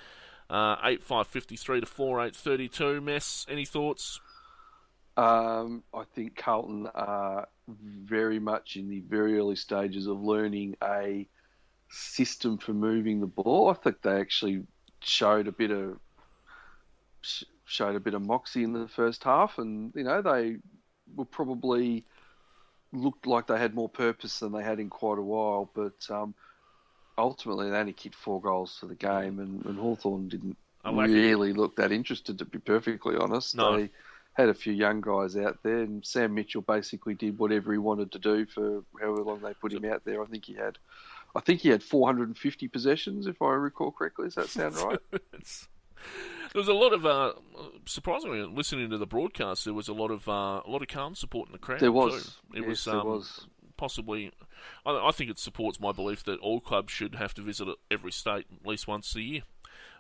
[0.51, 3.01] Uh, 8 5 53 to 4 8 32.
[3.01, 4.21] Mess, any thoughts?
[5.17, 11.27] Um, I think Carlton are very much in the very early stages of learning a
[11.89, 13.71] system for moving the ball.
[13.71, 14.65] I think they actually
[15.05, 15.99] showed a bit of
[17.65, 20.57] showed a bit of moxie in the first half, and you know they
[21.15, 22.05] were probably
[22.93, 25.71] looked like they had more purpose than they had in quite a while.
[25.75, 26.35] But um,
[27.17, 31.77] ultimately, they only kicked four goals for the game, and, and Hawthorn didn't really look
[31.77, 32.39] that interested.
[32.39, 33.77] To be perfectly honest, no.
[33.77, 33.91] they
[34.35, 38.13] had a few young guys out there, and Sam Mitchell basically did whatever he wanted
[38.13, 40.23] to do for however long they put him out there.
[40.23, 40.79] I think he had,
[41.35, 44.27] I think he had 450 possessions, if I recall correctly.
[44.27, 44.99] Does that sound right?
[45.11, 45.23] there
[46.55, 47.33] was a lot of uh,
[47.87, 49.65] surprisingly listening to the broadcast.
[49.65, 51.81] There was a lot of uh, a lot of Carlton support in the crowd.
[51.81, 52.37] There was.
[52.53, 52.59] Too.
[52.59, 53.47] It yes, was, there um, was.
[53.77, 54.31] possibly.
[54.85, 58.13] I, I think it supports my belief that all clubs should have to visit every
[58.13, 59.43] state at least once a year.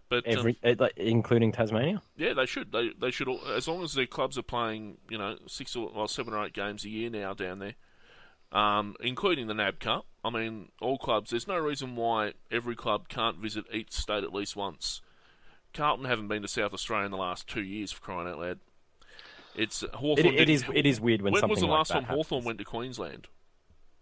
[0.08, 2.02] But um, Every, uh, including Tasmania.
[2.18, 2.70] yeah, they should.
[2.70, 5.90] They they should all, as long as their clubs are playing, you know, six or
[5.94, 7.76] well, seven or eight games a year now down there,
[8.52, 10.06] um, including the NAB Cup.
[10.24, 11.30] I mean, all clubs.
[11.30, 15.00] There's no reason why every club can't visit each state at least once.
[15.74, 18.60] Carlton haven't been to South Australia in the last two years for crying out loud.
[19.54, 20.34] It's Hawthorn.
[20.34, 22.26] It, it is it is weird when, When something was the last that time happens.
[22.26, 23.28] Hawthorn went to Queensland?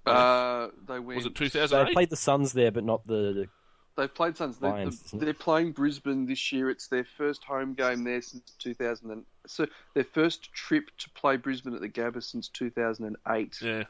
[0.07, 1.17] Uh, they went.
[1.17, 1.87] Was it 2008?
[1.87, 3.49] They played the Suns there, but not the.
[3.97, 4.59] They played Suns.
[4.59, 5.25] They, Lions, isn't it?
[5.25, 6.71] they're playing Brisbane this year.
[6.71, 9.11] It's their first home game there since 2000.
[9.11, 13.59] And, so their first trip to play Brisbane at the Gabba since 2008.
[13.61, 13.85] Yeah.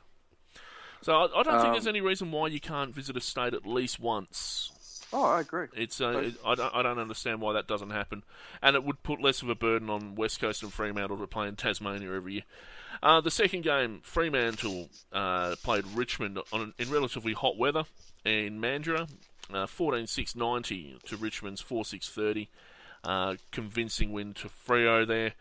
[1.02, 3.54] So I, I don't think Um, there's any reason why you can't visit a state
[3.54, 4.72] at least once.
[5.12, 5.66] Oh, I agree.
[5.74, 8.22] It's uh, it, I, don't, I don't understand why that doesn't happen,
[8.62, 11.48] and it would put less of a burden on West Coast and Fremantle to play
[11.48, 12.42] in Tasmania every year.
[13.02, 17.84] Uh, the second game, Fremantle uh, played Richmond on in relatively hot weather
[18.24, 19.08] in Mandurah,
[19.52, 22.48] uh, 14-6-90 to Richmond's 4-6-30.
[23.02, 25.32] Uh, convincing win to Freo there.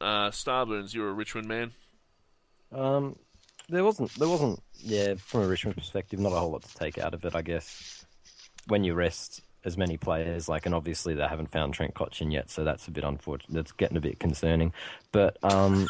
[0.00, 1.72] Uh, Starburns, you're a Richmond man.
[2.72, 3.16] Um,
[3.68, 6.98] there wasn't there wasn't yeah from a Richmond perspective not a whole lot to take
[6.98, 8.04] out of it I guess.
[8.66, 12.50] When you rest as many players like and obviously they haven't found Trent Cotchin yet
[12.50, 13.54] so that's a bit unfortunate.
[13.54, 14.72] That's getting a bit concerning.
[15.12, 15.86] But um,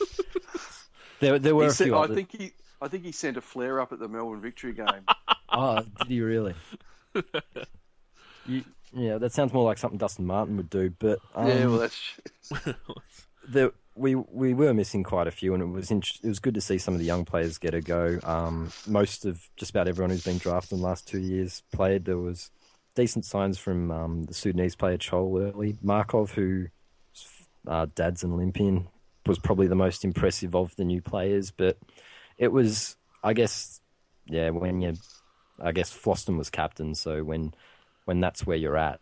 [1.20, 1.96] there there were He a said- few.
[1.98, 4.86] I think he, I think he sent a flare up at the Melbourne victory game.
[5.48, 6.54] Oh, did he really?
[8.46, 10.90] you, yeah, that sounds more like something Dustin Martin would do.
[10.98, 12.12] But um, yeah, well, that's
[13.48, 16.54] the, we we were missing quite a few, and it was int- it was good
[16.54, 18.18] to see some of the young players get a go.
[18.22, 22.04] Um, most of just about everyone who's been drafted in the last two years played.
[22.04, 22.50] There was
[22.94, 25.76] decent signs from um, the Sudanese player Chol early.
[25.82, 26.66] Markov, who
[27.66, 28.88] uh, dad's an Olympian,
[29.26, 31.50] was probably the most impressive of the new players.
[31.50, 31.78] But
[32.38, 33.80] it was, I guess,
[34.26, 34.94] yeah, when you,
[35.60, 37.54] I guess Floston was captain, so when
[38.04, 39.00] when that's where you're at,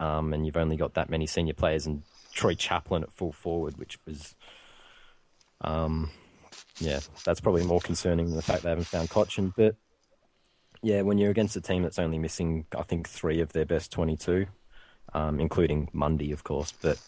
[0.00, 3.78] um, and you've only got that many senior players and Troy Chaplin at full forward,
[3.78, 4.34] which was,
[5.62, 6.10] um,
[6.78, 9.52] yeah, that's probably more concerning than the fact they haven't found Cotchin.
[9.56, 9.76] But
[10.82, 13.92] yeah, when you're against a team that's only missing, I think three of their best
[13.92, 14.46] 22,
[15.12, 16.98] um, including Mundy, of course, but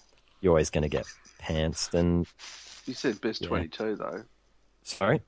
[0.41, 1.07] you're always going to get
[1.41, 1.95] pantsed.
[1.95, 2.27] And
[2.87, 3.49] you said best Yeah.
[3.49, 4.25] 22 though.
[4.83, 5.23] sorry,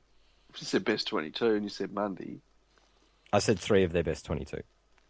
[0.59, 2.40] You said best 22, and you said Mundy.
[3.33, 4.62] I said three of their best 22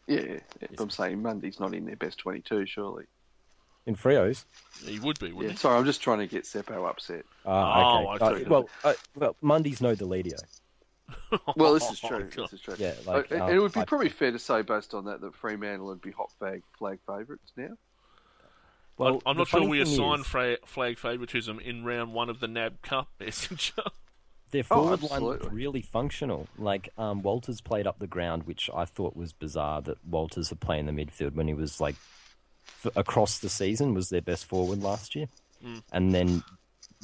[0.07, 0.69] Yeah, yeah, yeah.
[0.79, 3.05] I'm saying Mundy's not in their best 22, surely.
[3.87, 4.47] In Freo's.
[4.85, 7.25] He would be, wouldn't sorry, I'm just trying to get Seppo upset.
[7.45, 8.25] Ah, Oh, okay.
[8.25, 10.39] I Uh, well, uh, well, Mundy's no Deledio.
[11.57, 12.31] Well, this is Oh, true.
[12.35, 12.45] God.
[12.45, 12.75] this is true.
[12.79, 15.05] Yeah, like, Uh, uh, and it would be I- probably fair to say, based on
[15.05, 17.77] that, that Fremantle would be hot flag flag favourites now.
[18.97, 22.49] Well, I'm not sure we assign is- fra- flag favouritism in round one of the
[22.49, 23.83] NAB Cup messenger.
[24.51, 26.47] Their Oh, forward line looked really functional.
[26.57, 30.61] Like um, Walters played up the ground, which I thought was bizarre that Walters had
[30.61, 32.24] played in the midfield when he was like f-
[32.97, 35.29] across the season was their best forward last year.
[35.65, 35.83] Mm.
[35.93, 36.43] And then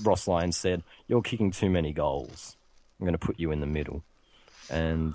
[0.02, 2.56] Ross Lyons said, "You're kicking too many goals.
[2.98, 4.02] I'm going to put you in the middle."
[4.68, 5.14] And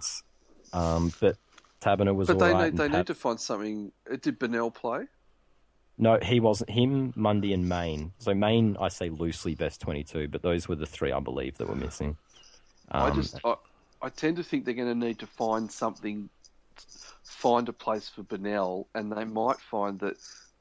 [0.74, 1.38] um, but
[1.82, 2.64] Taberner was But all they right.
[2.74, 3.92] need they Tab- need to find something.
[4.12, 5.06] uh, Did Bennell play?
[5.98, 6.70] No, he wasn't.
[6.72, 8.12] Him, Mundy, and Mayne.
[8.18, 11.70] So Mayne, I say loosely best 22, but those were the three I believe that
[11.70, 12.18] were missing.
[12.92, 13.56] I Um, just I,
[14.02, 16.30] I tend to think they're going to need to find something,
[17.46, 20.18] find a place for Bennell, and they might find that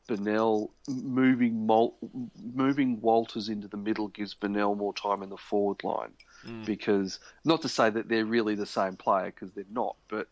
[0.06, 1.96] Bennell moving Mol,
[2.42, 6.12] moving Walters into the middle gives Bennell more time in the forward line,
[6.44, 6.66] Mm.
[6.66, 10.28] because not to say that they're really the same player because they're not, but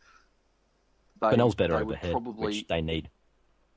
[1.23, 3.09] they, Bennell's better they would overhead, Probably which they need.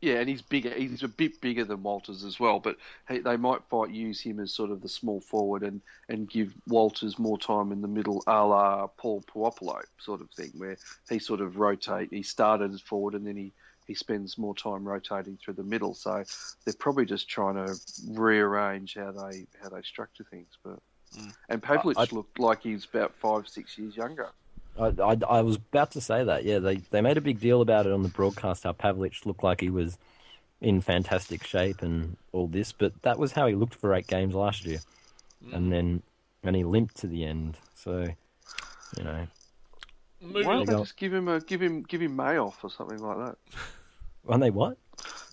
[0.01, 0.71] Yeah, and he's bigger.
[0.71, 2.60] He's a bit bigger than Walters as well.
[2.60, 2.77] But
[3.10, 6.53] he, they might fight use him as sort of the small forward and, and give
[6.67, 10.77] Walters more time in the middle, a la Paul Puopolo sort of thing, where
[11.10, 12.10] he sort of rotate.
[12.12, 13.53] He started as forward and then he,
[13.88, 15.93] he spends more time rotating through the middle.
[15.93, 16.23] So
[16.65, 17.75] they're probably just trying to
[18.10, 20.58] rearrange how they how they structure things.
[20.63, 20.79] But
[21.17, 21.34] mm.
[21.49, 24.29] and Pavlich I- looked like he's about five six years younger.
[24.79, 26.43] I, I, I was about to say that.
[26.43, 28.63] Yeah, they they made a big deal about it on the broadcast.
[28.63, 29.97] How Pavlich looked like he was
[30.61, 34.33] in fantastic shape and all this, but that was how he looked for eight games
[34.35, 34.79] last year,
[35.45, 35.53] mm.
[35.53, 36.01] and then
[36.43, 37.57] and he limped to the end.
[37.75, 38.05] So,
[38.97, 39.27] you know,
[40.21, 40.79] Moving Why don't they go.
[40.79, 43.38] just give him a give him give him May off or something like that?
[44.23, 44.77] when they what?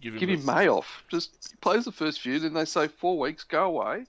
[0.00, 1.04] give him, Give a- him May off.
[1.10, 4.04] Just he plays the first few, then they say four weeks, go away,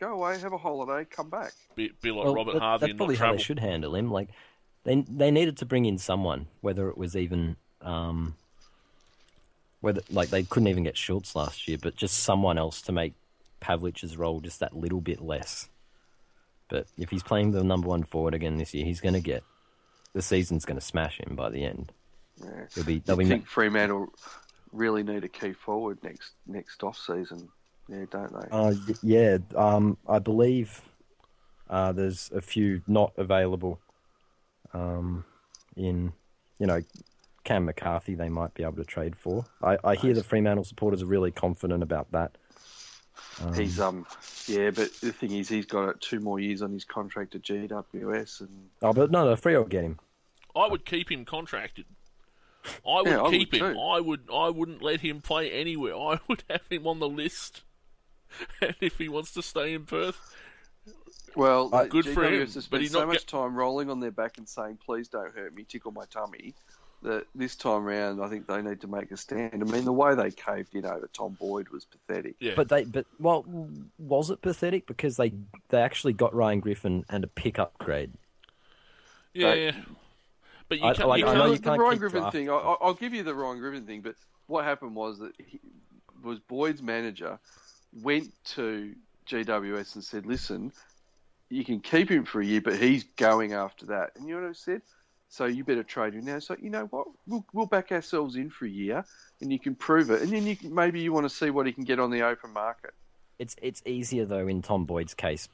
[0.00, 1.52] go away, have a holiday, come back.
[1.74, 3.36] be, be like Well, Robert that- Harvey That's and not probably how travel.
[3.36, 4.10] they should handle him.
[4.10, 4.28] Like
[4.84, 8.34] they they needed to bring in someone, whether it was even um,
[9.80, 13.14] whether like they couldn't even get Schultz last year, but just someone else to make
[13.60, 15.68] Pavlich's role just that little bit less.
[16.68, 19.44] But if he's playing the number one forward again this year, he's going to get
[20.14, 21.92] the season's going to smash him by the end.
[22.42, 22.66] Yeah.
[22.74, 24.08] He'll be they'll I be think Fremantle
[24.72, 27.48] really need a key forward next next off season.
[27.88, 28.48] Yeah, don't they?
[28.50, 30.80] Uh, yeah, um, I believe
[31.68, 33.80] uh, there's a few not available.
[34.74, 35.24] Um,
[35.76, 36.12] in
[36.58, 36.80] you know,
[37.44, 39.44] Cam McCarthy, they might be able to trade for.
[39.62, 42.36] I, I hear the Fremantle supporters are really confident about that.
[43.40, 44.06] Um, he's um
[44.46, 48.40] yeah, but the thing is, he's got two more years on his contract at GWS,
[48.40, 49.98] and oh, but no, the Freo will get him.
[50.54, 51.86] I would keep him contracted.
[52.86, 53.74] I would Yeah, I would keep him.
[53.74, 53.80] too.
[53.80, 54.28] I would.
[54.32, 55.94] I wouldn't let him play anywhere.
[55.96, 57.62] I would have him on the list.
[58.62, 60.18] And if he wants to stay in Perth,
[61.36, 64.00] well, Uh, the good for him, GWS has spent so much get- time rolling on
[64.00, 66.54] their back and saying, "Please don't hurt me, tickle my tummy."
[67.02, 69.54] That this time round, I think they need to make a stand.
[69.54, 72.36] I mean, the way they caved in over Tom Boyd was pathetic.
[72.38, 72.52] yeah.
[72.54, 73.44] But they, but well,
[73.98, 75.32] was it pathetic because they
[75.70, 78.12] they actually got Ryan Griffin and a pick upgrade?
[79.34, 79.72] yeah.
[80.68, 81.08] But you I- can't.
[81.08, 82.54] like, you I can't know the, you the can't Ryan keep Griffin drafting thing, I,
[82.56, 84.14] I- I'll give you the Ryan Griffin thing, but
[84.46, 85.60] what happened was that he
[86.22, 87.38] was Boyd's manager
[88.00, 88.94] went to
[89.26, 90.72] GWS and said, "Listen,
[91.52, 94.42] you can keep him for a year, but he's going after that." And you know
[94.42, 94.82] what I said?
[95.28, 96.38] So you better trade him now.
[96.40, 97.06] So you know what?
[97.26, 99.04] We'll, we'll back ourselves in for a year,
[99.40, 101.66] and you can prove it, and then you can, maybe you want to see what
[101.66, 102.92] he can get on the open market.
[103.38, 105.48] It's it's easier though in Tom Boyd's case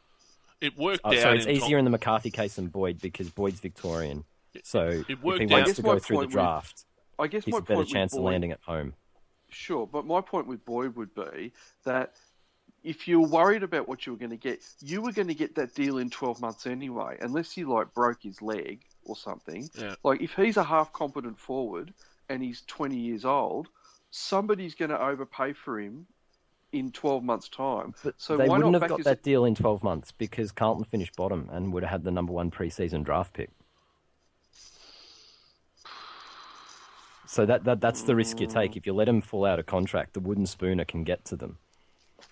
[0.61, 1.18] it worked Oh, out.
[1.18, 4.24] so it's in easier in the McCarthy case than Boyd because Boyd's Victorian.
[4.64, 6.84] So it if he out- wants I to go through the point with- draft,
[7.18, 8.94] I guess he's my a better chance with of landing at home.
[9.50, 11.52] Sure, but my point with Boyd would be
[11.84, 12.14] that
[12.84, 15.54] if you're worried about what you were going to get, you were going to get
[15.56, 19.68] that deal in 12 months anyway, unless you like broke his leg or something.
[19.74, 19.94] Yeah.
[20.04, 21.92] Like if he's a half competent forward
[22.28, 23.68] and he's 20 years old,
[24.10, 26.06] somebody's going to overpay for him
[26.72, 27.94] in 12 months' time.
[28.04, 30.12] But so they why wouldn't not have back got his- that deal in 12 months
[30.12, 33.50] because Carlton finished bottom and would have had the number one preseason draft pick.
[37.26, 38.72] So that, that that's the risk you take.
[38.72, 38.76] Mm.
[38.78, 41.58] If you let him fall out of contract, the wooden spooner can get to them.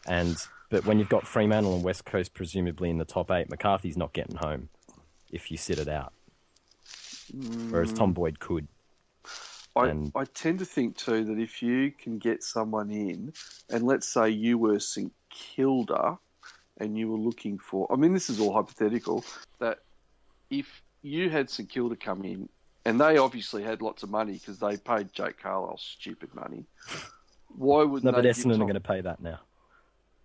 [0.06, 0.36] And
[0.70, 4.12] but when you've got Fremantle and West Coast presumably in the top eight, McCarthy's not
[4.12, 4.68] getting home
[5.30, 6.12] if you sit it out.
[7.70, 8.14] Whereas Tom mm.
[8.14, 8.68] Boyd could.
[9.74, 13.32] I, and- I tend to think too that if you can get someone in,
[13.68, 16.18] and let's say you were St Kilda,
[16.78, 19.24] and you were looking for, I mean, this is all hypothetical,
[19.58, 19.80] that
[20.50, 22.48] if you had St Kilda come in,
[22.84, 26.64] and they obviously had lots of money because they paid Jake Carlisle stupid money,
[27.48, 29.40] why wouldn't No, but Essendon are going to pay that now.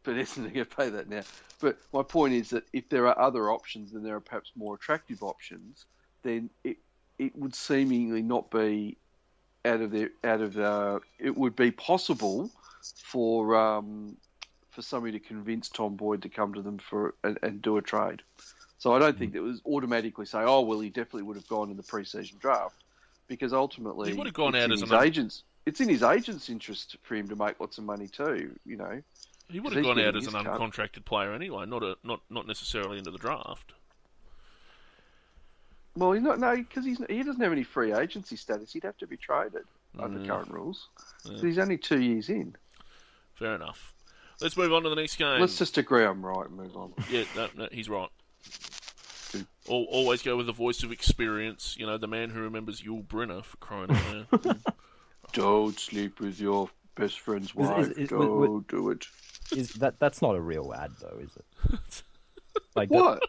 [0.04, 1.24] But Essendon are going to pay that now.
[1.60, 4.76] But my point is that if there are other options and there are perhaps more
[4.76, 5.86] attractive options,
[6.24, 6.78] then it
[7.20, 8.98] it would seemingly not be
[9.64, 12.50] out of their out of uh, it would be possible
[12.96, 14.18] for um,
[14.72, 17.82] for somebody to convince Tom Boyd to come to them for and, and do a
[17.82, 18.22] trade.
[18.80, 21.70] So I don't think it was automatically say, oh well, he definitely would have gone
[21.70, 22.84] in the preseason draft
[23.28, 25.44] because ultimately He would have gone out as an- agents.
[25.68, 28.58] It's in his agent's interest for him to make lots of money too.
[28.66, 29.04] You know.
[29.52, 30.60] He would have gone out as an his cut.
[30.60, 33.74] uncontracted player anyway, not a not not necessarily into the draft.
[35.96, 38.72] Well, he's not no because he's he doesn't have any free agency status.
[38.74, 39.64] He'd have to be traded
[40.00, 40.28] under Mm.
[40.28, 40.88] current rules.
[41.24, 42.56] So he's only two years in.
[43.34, 43.94] Fair enough.
[44.40, 45.40] Let's move on to the next game.
[45.42, 46.94] Let's just agree I'm right and move on.
[47.10, 48.10] Yeah, no, no, he's right.
[49.34, 49.46] Good.
[49.68, 51.76] Always go with the voice of experience.
[51.78, 54.58] You know, the man who remembers Yul Brynner for crying out loud.
[55.34, 57.92] Don't sleep with your best friend's wife.
[57.98, 59.06] is- Don't would- do it.
[59.56, 62.04] Is that that's not a real ad though, is it?
[62.76, 63.24] Like that- What?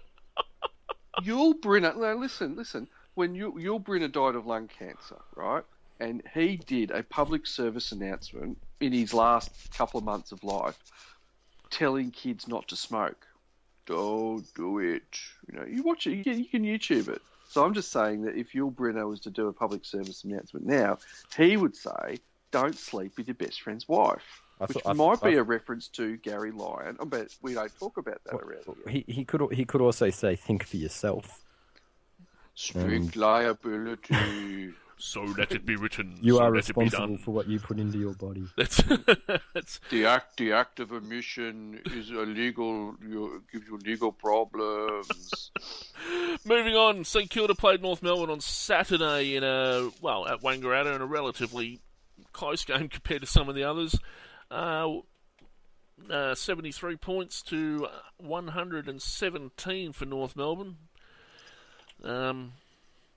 [1.22, 1.96] Yul Brynner.
[1.96, 2.88] No, listen, listen.
[3.14, 5.64] When Yul, Yul Brynner died of lung cancer, right?
[6.00, 10.76] and he did a public service announcement in his last couple of months of life,
[11.70, 13.24] telling kids not to smoke.
[13.86, 15.04] Don't do it.
[15.48, 16.14] You know, you watch it.
[16.16, 17.22] You can, you can YouTube it.
[17.48, 20.66] So I'm just saying that if Yul Brynner was to do a public service announcement
[20.66, 20.98] now,
[21.36, 22.18] he would say,
[22.50, 25.42] "Don't sleep with your best friend's wife," I which thought- I- might be I- a
[25.42, 26.96] reference to Gary Lyon.
[27.00, 28.92] I bet we don't talk about that around here.
[28.92, 31.40] He he could he could also say think for yourself.
[32.54, 34.74] Strict um, liability.
[35.04, 36.16] So let it be written.
[36.22, 38.44] You so are let it be responsible for what you put into your body.
[38.56, 38.80] That's,
[39.52, 42.94] that's the act, the act of omission is illegal.
[43.04, 45.50] You, gives you legal problems.
[46.44, 47.02] moving on.
[47.04, 51.80] St Kilda played North Melbourne on Saturday in a well at Wangaratta in a relatively
[52.32, 53.96] close game compared to some of the others.
[54.52, 54.98] Uh,
[56.10, 57.86] uh, 73 points to
[58.18, 60.76] 117 for North Melbourne.
[62.02, 62.52] Um,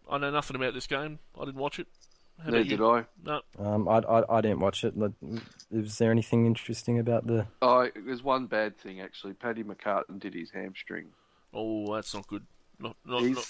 [0.10, 1.20] I know nothing about this game.
[1.40, 1.88] I didn't watch it.
[2.44, 3.06] How Neither did I.
[3.24, 3.42] No.
[3.58, 4.98] Um, I, I I didn't watch it.
[4.98, 5.14] Like,
[5.72, 7.48] Is there anything interesting about the?
[7.62, 9.34] Oh, there's one bad thing actually.
[9.34, 11.08] Paddy McCartin did his hamstring.
[11.54, 12.46] Oh, that's not good.
[12.78, 13.48] Not, not, not,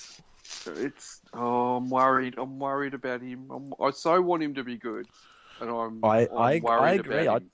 [0.77, 1.21] it's.
[1.33, 2.35] Oh, I'm worried.
[2.37, 3.49] I'm worried about him.
[3.51, 5.07] I'm, I so want him to be good,
[5.59, 6.05] and I'm.
[6.05, 7.21] I- I'm I- worried I agree.
[7.25, 7.51] About I- him.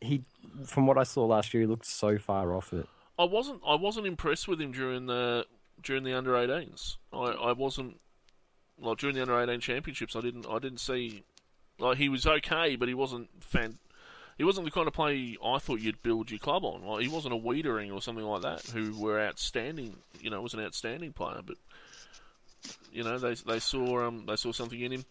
[0.00, 0.24] He,
[0.64, 2.86] from what I saw last year, he looked so far off it.
[3.18, 3.60] I wasn't.
[3.66, 5.46] I wasn't impressed with him during the
[5.82, 6.96] during the under 18s.
[7.12, 8.00] I, I wasn't
[8.80, 10.14] like during the under 18 championships.
[10.14, 10.46] I didn't.
[10.48, 11.24] I didn't see
[11.78, 13.78] like he was okay, but he wasn't fan.
[14.36, 16.84] He wasn't the kind of play I thought you'd build your club on.
[16.84, 19.96] Like he wasn't a Weitering or something like that, who were outstanding.
[20.20, 21.56] You know, was an outstanding player, but
[22.92, 25.04] you know they they saw um they saw something in him.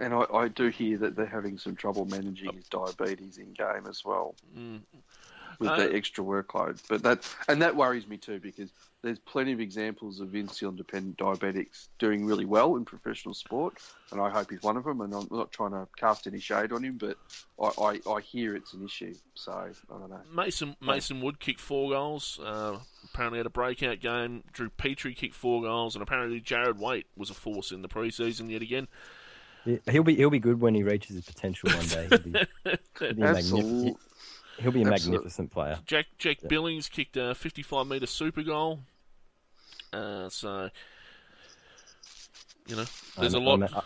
[0.00, 3.86] And I, I do hear that they're having some trouble managing his diabetes in game
[3.88, 4.34] as well.
[5.58, 8.70] With Uh, the extra workload, but that and that worries me too because
[9.02, 13.74] there's plenty of examples of insulin-dependent diabetics doing really well in professional sport,
[14.10, 15.02] and I hope he's one of them.
[15.02, 17.18] And I'm not trying to cast any shade on him, but
[17.62, 19.14] I, I, I hear it's an issue.
[19.34, 20.20] So I don't know.
[20.34, 22.40] Mason Mason Wood kicked four goals.
[22.42, 22.78] Uh,
[23.12, 24.44] apparently had a breakout game.
[24.52, 28.50] Drew Petrie kicked four goals, and apparently Jarrad Waite was a force in the preseason
[28.50, 28.88] yet again.
[29.64, 32.06] He- He'll be he'll be good when he reaches his potential one day.
[32.08, 32.32] He'll be,
[32.98, 35.78] he'll be, a, he'll be a Absolute- magnificent player.
[35.86, 38.80] Jack Jack Billings kicked a 55 metre super goal.
[39.92, 40.70] Uh, so
[42.66, 42.84] you know,
[43.18, 43.54] there's I- a lot.
[43.54, 43.80] I, ma-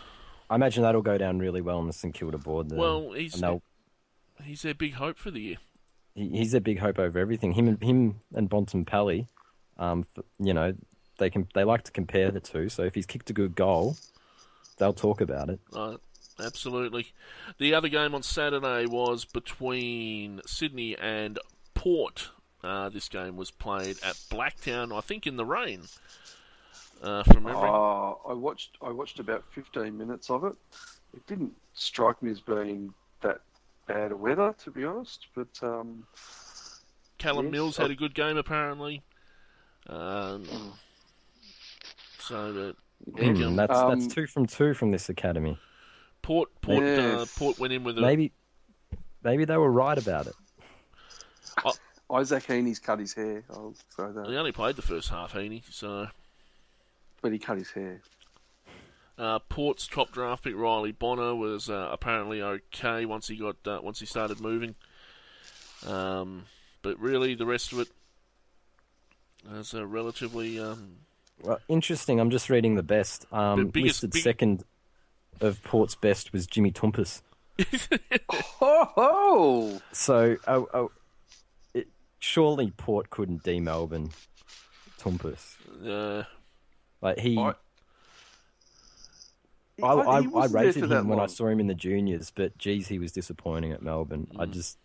[0.49, 2.69] I imagine that'll go down really well on the St Kilda board.
[2.69, 2.79] There.
[2.79, 3.61] well, he's and
[4.43, 5.57] he's their big hope for the year.
[6.15, 7.51] he, he's a big hope over everything.
[7.53, 9.27] Him and him and Bontempelli,
[9.77, 10.73] um, f- you know,
[11.17, 12.69] they can they like to compare the two.
[12.69, 13.97] So if he's kicked a good goal,
[14.77, 15.59] they'll talk about it.
[15.71, 15.97] Right,
[16.43, 17.07] absolutely.
[17.57, 21.39] The other game on Saturday was between Sydney and
[21.73, 22.29] Port.
[22.63, 25.81] Uh, this game was played at Blacktown, I think, in the rain.
[27.03, 30.55] Uh, from memory, Uh, I watched I watched about 15 minutes of it.
[31.13, 33.41] It didn't strike me as being that
[33.87, 35.27] bad a weather, to be honest.
[35.35, 36.07] But um,
[37.19, 39.03] Callum yes, Mills I- had a good game apparently.
[39.87, 40.43] Um,
[42.19, 42.75] so the
[43.15, 43.51] Yeah.
[43.55, 45.57] that's Um, that's two from two from this academy.
[46.21, 48.31] Port Port uh, Port went in with a Maybe
[49.23, 50.35] maybe they were right about it.
[52.09, 53.43] Isaac Heaney's cut his hair.
[53.49, 54.27] I'll throw that.
[54.27, 55.61] He only played the first half, Heaney.
[55.69, 56.07] So
[57.21, 58.01] But he cut his hair.
[59.17, 63.79] uh, Port's top draft pick Riley Bonner was uh, apparently okay once he got uh,
[63.83, 64.75] once he started moving.
[65.85, 66.45] Um,
[66.81, 67.89] but really, the rest of it
[69.53, 70.99] is a relatively um,
[71.43, 72.19] Well, interesting.
[72.19, 73.25] I'm just reading the best.
[73.31, 74.63] Um, The biggest- listed big- second
[75.41, 77.21] of Port's best was Jimmy Toumpas.
[78.61, 79.79] Oh!
[79.91, 80.91] So oh, oh,
[81.73, 81.87] it,
[82.19, 84.11] surely Port couldn't de Melbourne
[84.99, 85.55] Toumpas.
[85.85, 86.23] uh,
[87.01, 87.37] Like he.
[87.37, 87.53] I-
[89.83, 92.57] I, I, he I wasn't rated him when I saw him in the juniors, but
[92.57, 94.27] geez, he was disappointing at Melbourne.
[94.39, 94.79] I just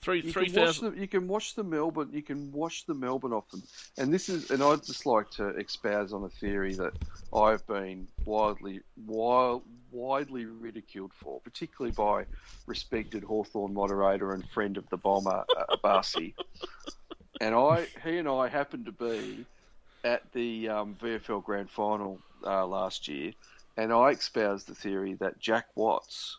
[0.00, 0.94] three You three can, watch thousand.
[0.94, 2.10] the, you can watch the Melbourne.
[2.12, 3.62] You can watch the Melbourne off them,
[3.98, 4.50] and this is.
[4.50, 6.92] And I'd just like to espouse on a theory that
[7.34, 12.26] I've been widely, wild, widely ridiculed for, particularly by
[12.66, 16.34] respected Hawthorn moderator and friend of the bomber uh, Barsi.
[17.40, 19.44] and I, he and I happened to be
[20.04, 23.32] at the um, VFL Grand Final uh, last year,
[23.76, 26.38] and I espoused the theory that Jack Watts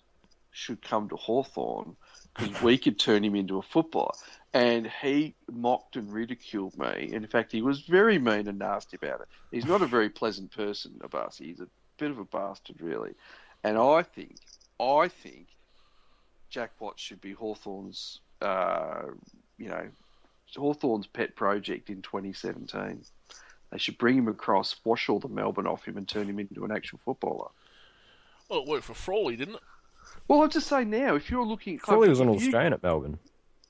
[0.52, 1.96] should come to Hawthorn
[2.38, 4.14] because we could turn him into a footballer.
[4.54, 7.10] And he mocked and ridiculed me.
[7.12, 9.28] In fact, he was very mean and nasty about it.
[9.52, 11.46] He's not a very pleasant person, Abasi.
[11.46, 11.68] He's a
[11.98, 13.14] bit of a bastard, really.
[13.64, 14.36] And I think,
[14.80, 15.48] I think
[16.50, 19.04] Jack Watts should be Hawthorn's, uh,
[19.58, 19.88] you know,
[20.56, 23.04] Hawthorn's pet project in 2017.
[23.72, 26.64] They should bring him across, wash all the Melbourne off him, and turn him into
[26.64, 27.50] an actual footballer.
[28.50, 29.62] Well, it worked for Frawley, didn't it?
[30.28, 32.74] Well, I'll just say now, if you're looking at Frawley was an if you- Australian
[32.74, 33.20] at Melbourne.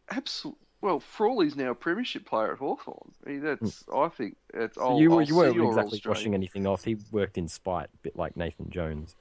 [0.09, 0.61] Absolutely.
[0.79, 3.11] Well, Frawley's now a premiership player at Hawthorn.
[3.25, 3.83] I mean, that's.
[3.93, 4.77] I think it's.
[4.77, 6.03] I'll, you I'll you weren't exactly Australian.
[6.07, 6.83] washing anything off.
[6.83, 9.15] He worked in spite, a bit like Nathan Jones.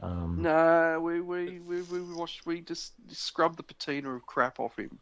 [0.00, 2.46] Um, No, we we we we watched.
[2.46, 4.98] We just scrubbed the patina of crap off him.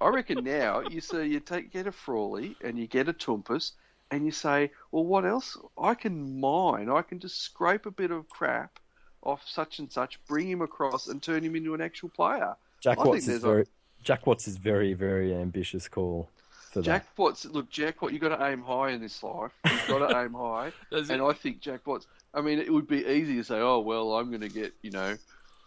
[0.00, 3.72] I reckon now you say you take get a Frawley and you get a Toumpas
[4.10, 5.56] and you say, well, what else?
[5.78, 6.90] I can mine.
[6.90, 8.78] I can just scrape a bit of crap
[9.22, 12.54] off such and such, bring him across, and turn him into an actual player.
[12.80, 13.66] Jack I Watts is there's a- very
[14.02, 16.28] Jack Watts is very very ambitious call
[16.72, 19.52] for Jack Watts, look, Jack Watt, you got to aim high in this life.
[19.66, 20.72] You've got to aim high.
[20.90, 22.06] And it- I think Jack Watts.
[22.34, 24.90] I mean, it would be easy to say, oh well, I'm going to get, you
[24.90, 25.16] know,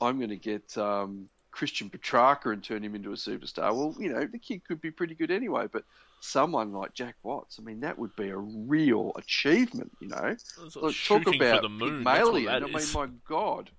[0.02, 3.72] I'm going to get um, Christian Petracca and turn him into a superstar.
[3.76, 5.68] Well, you know, the kid could be pretty good anyway.
[5.72, 5.84] But
[6.26, 9.92] someone like Jack Watts, I mean, that would be a real achievement.
[10.00, 12.04] You know, like Look, talk about the moon.
[12.48, 13.70] I mean, my God.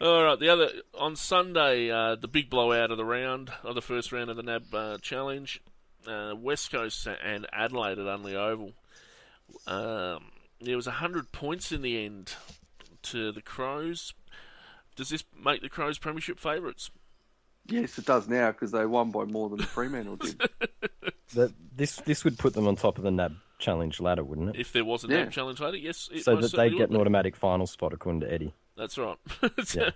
[0.00, 3.82] All right, the other on Sunday, uh, the big blowout of the round of the
[3.82, 5.60] first round of the NAB uh, Challenge,
[6.06, 8.72] uh, West Coast and Adelaide at Unley Oval.
[9.66, 12.34] Um, there was hundred points in the end
[13.02, 14.14] to the Crows.
[14.96, 16.90] Does this make the Crows premiership favourites?
[17.70, 20.40] Yes, it does now because they won by more than the Fremantle did.
[21.34, 24.60] That this this would put them on top of the NAB challenge ladder, wouldn't it?
[24.60, 25.18] If there was a Yeah.
[25.24, 28.32] NAB Challenge ladder, yes, it so that they'd get an automatic final spot according to
[28.32, 28.52] Eddie.
[28.76, 29.16] That's right.
[29.74, 29.90] Yeah.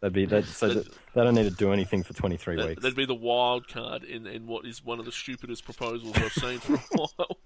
[0.00, 0.46] That'd be that.
[0.46, 2.82] So that they don't need to do anything for twenty three that, weeks.
[2.82, 6.32] that'd be the wild card in, in what is one of the stupidest proposals I've
[6.32, 7.36] seen for a while.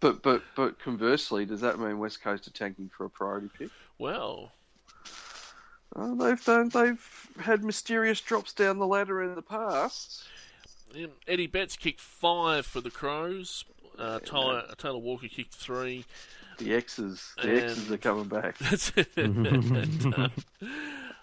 [0.00, 3.68] But but but conversely, does that mean West Coast are tanking for a priority pick?
[3.98, 4.50] Well,
[5.94, 10.24] Oh, they've done, they've had mysterious drops down the ladder in the past.
[10.94, 13.64] Um, Eddie Betts kicked five for the Crows.
[13.98, 16.04] Uh, Tyler, Taylor Walker kicked three.
[16.58, 18.56] The X's, the And- X's are coming back.
[18.58, 19.08] That's it.
[19.16, 20.28] And, uh,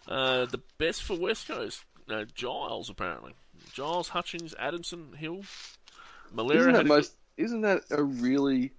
[0.07, 3.33] uh, the best for West Coast, uh, Giles apparently.
[3.73, 5.41] Giles, Hutchings, Adamson, Hill,
[6.35, 6.55] Malera.
[6.57, 7.13] Isn't that a most?
[7.37, 8.71] Isn't that a really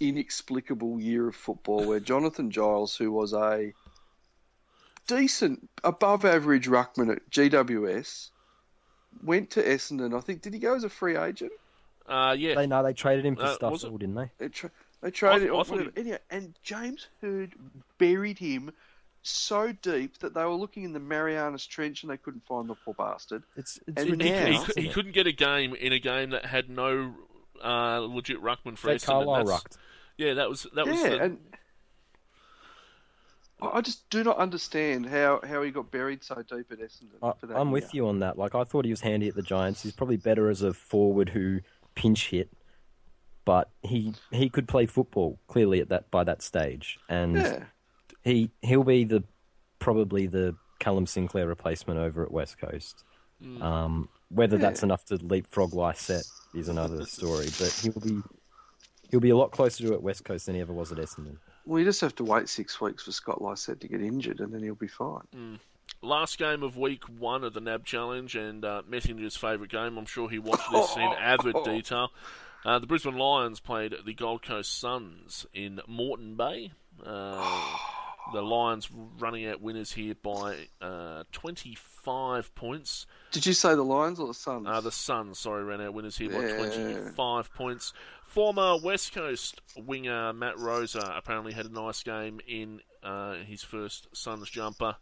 [0.00, 3.72] inexplicable year of football where Jonathan Giles, who was a
[5.06, 8.30] decent, above average ruckman at GWS,
[9.22, 10.16] went to Essendon.
[10.16, 11.52] I think did he go as a free agent?
[12.06, 13.98] good- uh, yeah, They no, they traded him for Uh, stuff, was it?
[13.98, 14.30] didn't they?
[14.38, 17.54] They, tra- they traded I or thought he- Anyway, and James Hird
[17.98, 18.72] buried him
[19.22, 22.76] so deep that they were looking in the Marianas Trench and they couldn't find the
[22.76, 23.42] poor bastard.
[23.56, 24.68] It's it's And ridiculous.
[24.68, 27.14] now- he, he couldn't get a game in a game that had no
[27.64, 29.06] uh, legit ruckman for Jake Essendon.
[29.06, 29.76] Carlisle rucked.
[30.16, 31.38] Yeah, that was that was the, and
[33.60, 37.16] I just do not understand how, how he got buried so deep at Essendon.
[37.22, 37.72] I, for that I'm year.
[37.72, 38.36] with you on that.
[38.38, 39.82] Like I thought he was handy at the Giants.
[39.82, 41.60] He's probably better as a forward who
[41.94, 42.50] pinch hit,
[43.46, 47.64] but he he could play football clearly at that by that stage, and Yeah,
[48.22, 49.24] he he'll be the
[49.78, 53.04] probably the Callum Sinclair replacement over at West Coast.
[53.60, 58.22] Um, whether that's enough to leapfrog Lycett is another story, but he'll be
[59.10, 61.36] he'll be a lot closer to at West Coast than he ever was at Essendon.
[61.66, 64.54] Well, you just have to wait six weeks for Scott Lycett to get injured, and
[64.54, 65.58] then he'll be fine.
[66.00, 69.98] last game of week one of the NAB Challenge and uh, Messenger's favourite game.
[69.98, 72.12] I'm sure he watched this in avid detail.
[72.64, 76.72] Uh, the Brisbane Lions played the Gold Coast Suns in Moreton Bay.
[77.04, 77.76] Uh,
[78.32, 83.06] the Lions running out winners here by uh, 25 points.
[83.32, 84.66] Did you say the Lions or the Suns?
[84.68, 87.92] Uh, the Suns, sorry, ran out winners here by 25 points.
[88.26, 94.08] Former West Coast winger Matt Rosa apparently had a nice game in uh, his first
[94.12, 94.96] Suns jumper.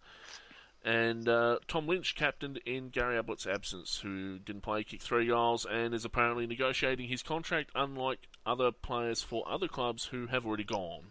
[0.85, 5.65] And uh, Tom Lynch captained in Gary Ablett's absence, who didn't play, kicked three goals,
[5.65, 10.65] and is apparently negotiating his contract, unlike other players for other clubs who have already
[10.65, 11.05] gone.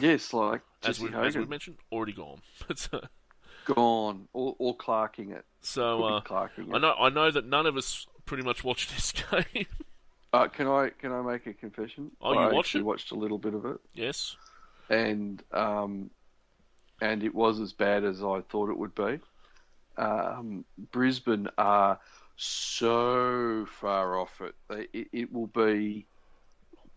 [0.00, 2.40] Yes, like As, we, as we mentioned, already gone.
[2.74, 3.00] so,
[3.64, 5.44] gone or, or Clarking it.
[5.60, 6.74] so uh, Clarking it.
[6.74, 9.66] I know I know that none of us pretty much watched this game.
[10.32, 12.10] Uh, can I can I make a confession?
[12.20, 12.84] Oh, you I watched actually it?
[12.86, 14.36] watched a little bit of it, yes.
[14.88, 16.10] and um,
[17.00, 19.20] and it was as bad as I thought it would be.
[19.98, 21.98] Um, Brisbane are
[22.36, 24.54] so far off it.
[24.92, 25.08] It.
[25.12, 26.06] It will be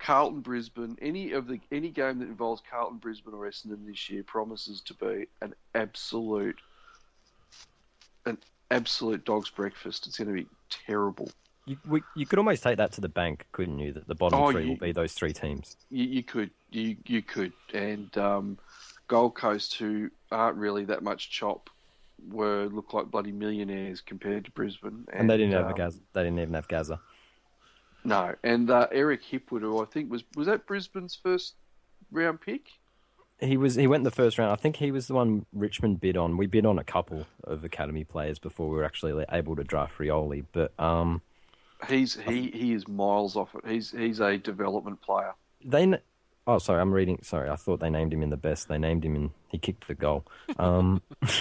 [0.06, 0.95] Carlton Brisbane.
[1.01, 4.93] Any of the any game that involves Carlton Brisbane or Essendon this year promises to
[4.93, 6.58] be an absolute
[8.28, 8.38] an
[8.70, 10.06] absolute dog's breakfast.
[10.06, 11.32] It's going to be terrible.
[11.66, 13.93] You, we, you could almost take that to the bank, couldn't you?
[13.93, 15.76] That the bottom Oh, three you- will be those three teams.
[15.89, 18.60] You, you could, you you could, and um,
[19.08, 21.72] Gold Coast, who aren't really that much chop,
[22.30, 25.08] were look like bloody millionaires compared to Brisbane.
[25.12, 25.99] And, they didn't have um, a Gaza.
[26.14, 26.99] They didn't even have Gaza.
[28.06, 31.56] No, and uh, Eric Hipwood, who I think was was that Brisbane's first
[32.12, 32.68] round pick.
[33.39, 34.51] he was he went the first round.
[34.51, 36.38] I think he was the one Richmond bid on.
[36.38, 39.97] We bid on a couple of academy players before we were actually able to draft
[39.97, 40.45] Rioli.
[40.51, 41.22] But um,
[41.89, 43.70] He's he he is miles off it.
[43.70, 45.34] He's he's a development player.
[45.64, 45.97] they.
[46.47, 47.18] Oh, sorry, I'm reading.
[47.24, 48.68] Sorry, I thought they named him in the best.
[48.68, 49.32] They named him in.
[49.47, 50.26] He kicked the goal.
[50.60, 51.01] Um,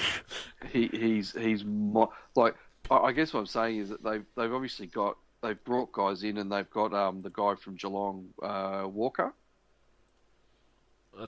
[0.73, 1.63] He he's he's
[2.35, 2.55] like
[2.91, 6.23] I I guess what I'm saying is that they've they've obviously got they've brought guys
[6.23, 9.33] in and they've got um the guy from Geelong uh, Walker
[11.19, 11.27] oh,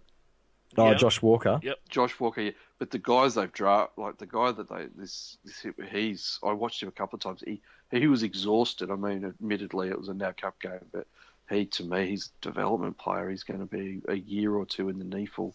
[0.77, 0.95] Yeah.
[0.95, 1.61] Josh Walker.
[1.63, 1.79] Yep.
[1.89, 2.51] Josh Walker yeah.
[2.79, 6.83] but the guys they've draft like the guy that they this, this he's I watched
[6.83, 7.61] him a couple of times he
[7.91, 11.07] he was exhausted I mean admittedly it was a NAB Cup game but
[11.51, 14.89] he to me he's a development player he's going to be a year or two
[14.89, 15.53] in the NEAFL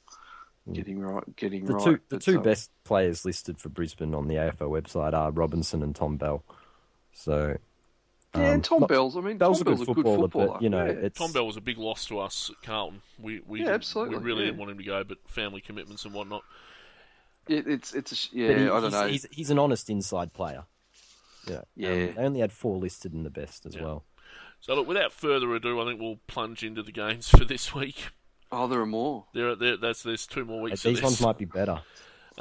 [0.71, 4.13] getting right getting The right two the But, two um, best players listed for Brisbane
[4.13, 6.43] on the AFL website are Robinson and Tom Bell.
[7.13, 7.57] So
[8.35, 10.47] yeah and um, Tom not- Bell's I mean Bell's Tom a good Bell's footballer, footballer
[10.53, 10.91] but you know yeah.
[10.91, 13.01] it's Tom Bell was a big loss to us at Carlton.
[13.19, 14.45] We we, Yeah, absolutely, we really yeah.
[14.47, 16.43] didn't want him to go, but family commitments and whatnot.
[17.47, 20.33] It, it's it's a, yeah he- I don't he's, know He's, he's an honest inside
[20.33, 20.65] player.
[21.47, 21.89] Yeah, um, Yeah.
[21.89, 23.83] they only had four listed in the best as Yeah.
[23.83, 24.05] well.
[24.59, 28.09] So look, without further ado, I think we'll plunge into the games for this week.
[28.51, 30.83] oh there are more There, are- there that's there's two more But weeks.
[30.83, 31.81] these of ones might be better.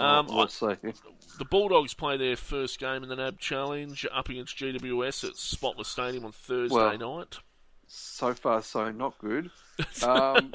[0.00, 0.74] Um, we'll see.
[1.38, 5.88] The Bulldogs play their first game in the NAB Challenge up against GWS at Spotless
[5.88, 7.38] Stadium on Thursday Well- night.
[7.92, 9.50] So far, so not good.
[10.02, 10.52] Um,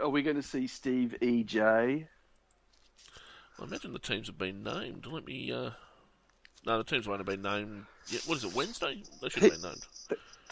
[0.00, 2.06] are we going to see Stevie J?
[3.58, 5.06] I imagine the teams have been named.
[5.06, 5.50] Let me.
[5.50, 5.70] Uh...
[6.64, 7.86] No, the teams won't have been named.
[8.08, 8.22] Yet.
[8.26, 8.54] What is it?
[8.54, 9.02] Wednesday?
[9.20, 9.86] They should have been named.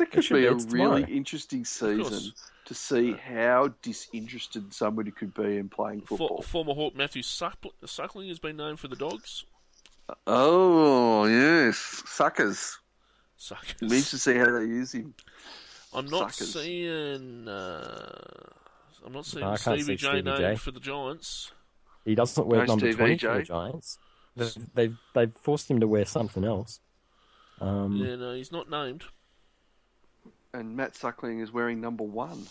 [0.00, 0.46] That could be be.
[0.46, 2.32] a It's really interesting season
[2.66, 6.42] to see how disinterested somebody could be in playing For, football.
[6.42, 9.44] former Hawk Matthew Suckling, Suckling has been named for the Dogs.
[10.26, 12.78] Oh yes, suckers.
[13.36, 13.74] Suckers.
[13.80, 15.14] It means to see how they use him.
[15.94, 16.52] I'm not Suckers.
[16.54, 17.46] seeing.
[17.48, 18.50] Uh,
[19.06, 20.56] I'm not seeing No, I can't Stevie see J Stevie named J.
[20.56, 21.52] for the Giants.
[22.04, 23.98] He doesn't wear No number Steve twenty for the Giants.
[24.36, 26.80] They've, they've they've forced him to wear something else.
[27.60, 29.04] Um, Yeah, no, he's not named.
[30.52, 32.46] And Matt Suckling is wearing number one.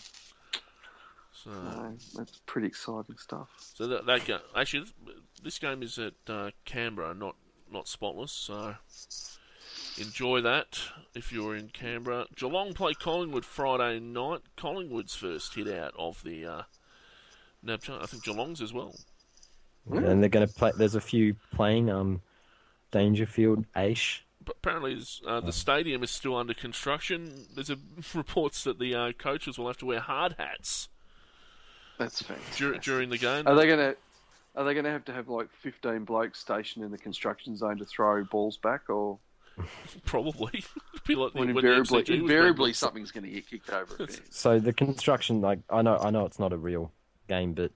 [1.32, 3.48] So, So that's pretty exciting stuff.
[3.58, 4.92] so that, that ga- actually, this,
[5.42, 7.36] this game is at uh, Canberra, not
[7.72, 8.32] not spotless.
[8.32, 8.74] So
[9.98, 10.78] enjoy that
[11.14, 12.26] if you're in Canberra.
[12.36, 14.40] Geelong play Collingwood Friday night.
[14.56, 16.62] Collingwood's first hit out of the uh,
[17.62, 17.80] NAB.
[17.88, 18.94] I think Geelong's as well.
[19.90, 20.72] And they're going to play.
[20.76, 21.90] There's a few playing.
[21.90, 22.20] Um,
[22.90, 24.20] Dangerfield, Aish.
[24.50, 27.46] But apparently, it's, uh, the stadium is still under construction.
[27.54, 27.78] There's a,
[28.14, 30.88] reports that the uh, coaches will have to wear hard hats
[31.98, 32.24] That's
[32.56, 33.46] dur- during the game.
[33.46, 33.96] Are they going to?
[34.56, 37.78] Are they going to have to have like 15 blokes stationed in the construction zone
[37.78, 39.20] to throw balls back, or
[40.04, 40.64] Probably.
[41.06, 43.70] Be like when when the invariably, MCG was being invariably something's going to get kicked
[43.70, 44.02] over?
[44.02, 44.08] a.
[44.30, 46.90] So the construction, like I know, I know it's not a real
[47.28, 47.70] game, but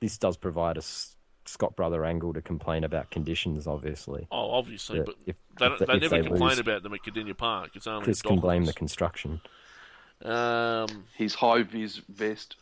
[0.00, 1.16] this does provide us
[1.48, 3.66] Scott brother angle to complain about conditions.
[3.66, 6.58] Obviously, Oh, obviously, Yeah, but if- they, if they, they- if never they complain lose.
[6.58, 7.70] about them at Kardinia Park.
[7.74, 9.40] It's only Chris can blame the construction.
[10.24, 12.56] Um, His high vis vest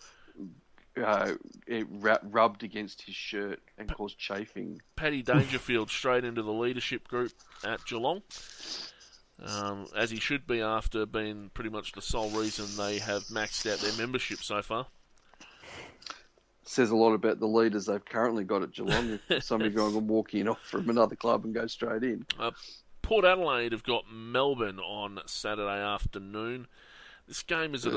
[1.03, 1.33] uh,
[1.67, 4.81] it ra- rubbed against his shirt and caused chafing.
[4.97, 7.33] Paddy Dangerfield straight into the leadership group
[7.65, 8.23] at Geelong,
[9.43, 13.71] um, as he should be after being pretty much the sole reason they have maxed
[13.71, 14.87] out their membership so far.
[16.69, 19.21] Says a lot about the leaders they've currently got at Geelong.
[19.41, 22.27] Somebody going to walk in off from another club and go straight in.
[22.39, 22.51] Uh,
[23.03, 26.67] Port Adelaide have got Melbourne on Saturday afternoon.
[27.29, 27.95] This game is at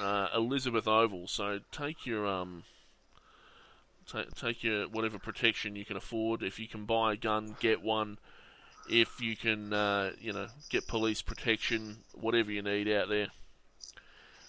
[0.00, 2.64] uh, Elizabeth Oval, so take your um,
[4.06, 6.42] take take your whatever protection you can afford.
[6.42, 8.18] If you can buy a gun, get one.
[8.88, 13.28] If you can, uh, you know, get police protection, whatever you need out there.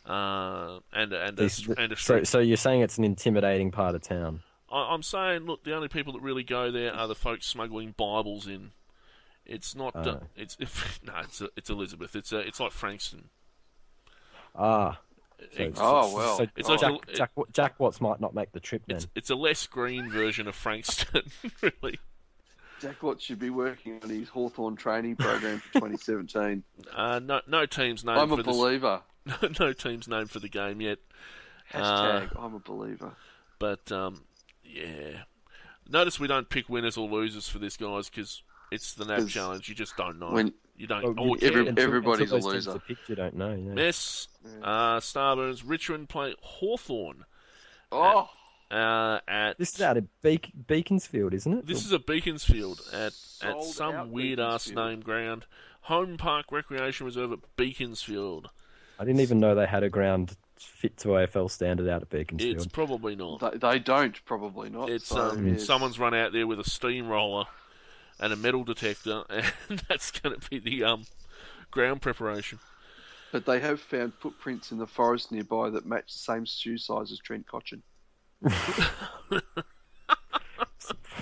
[0.05, 3.95] Uh, and and a, This- and a so, so you're saying it's an intimidating part
[3.95, 4.41] of town?
[4.71, 7.93] I, I'm saying, look, the only people that really go there are the folks smuggling
[7.97, 8.71] Bibles in.
[9.45, 9.95] It's not.
[9.95, 10.21] Uh, Oh.
[10.35, 10.57] it's
[11.03, 11.13] no.
[11.23, 12.15] It's it's Elizabeth.
[12.15, 13.29] It's uh, it's like Frankston.
[14.55, 14.99] Ah,
[15.39, 16.37] so, It's, Oh, well.
[16.37, 18.97] So It's Jack, like a- Jack, Jack Watts might not make the trip then.
[18.97, 21.23] it's, it's a less green version of Frankston,
[21.61, 21.99] really.
[22.81, 26.63] Jack Watts should be working on his Hawthorn training program for 2017.
[26.95, 28.55] Uh, no no teams named I'm a for this.
[29.25, 29.53] Believer.
[29.59, 30.99] no teams name for the game yet.
[31.73, 33.13] Hashtag I'm a believer.
[33.59, 34.23] But um,
[34.63, 35.23] yeah.
[35.89, 39.31] Notice we don't pick winners or losers for this, guys, because it's the NAB 'Cause
[39.31, 39.69] challenge.
[39.69, 40.31] You just don't know.
[40.31, 41.15] when- you don't.
[41.15, 42.71] Well, you- every- everybody's until a loser.
[42.71, 43.51] are picked, you don't know.
[43.53, 43.73] Yeah.
[43.73, 44.27] Mess,
[44.63, 47.25] uh, Starburns, Richmond play Hawthorn
[47.91, 48.27] Oh,
[48.71, 51.67] uh, at This is out of Beak- Beaconsfield, isn't it?
[51.67, 53.13] This is a Beaconsfield at
[53.43, 55.45] at some weird ass name ground.
[55.81, 58.49] Holm Park Recreation Reserve at Beaconsfield.
[59.01, 62.55] I didn't even know they had a ground fit to AFL standard out at Beaconsfield.
[62.55, 63.39] It's probably not.
[63.39, 64.91] They, they don't probably not.
[64.91, 65.65] It's so, um, yes.
[65.65, 67.45] someone's run out there with a steamroller
[68.19, 71.05] and a metal detector, and that's going to be the um,
[71.71, 72.59] ground preparation.
[73.31, 77.11] But they have found footprints in the forest nearby that match the same shoe size
[77.11, 77.81] as Trent Cotchin.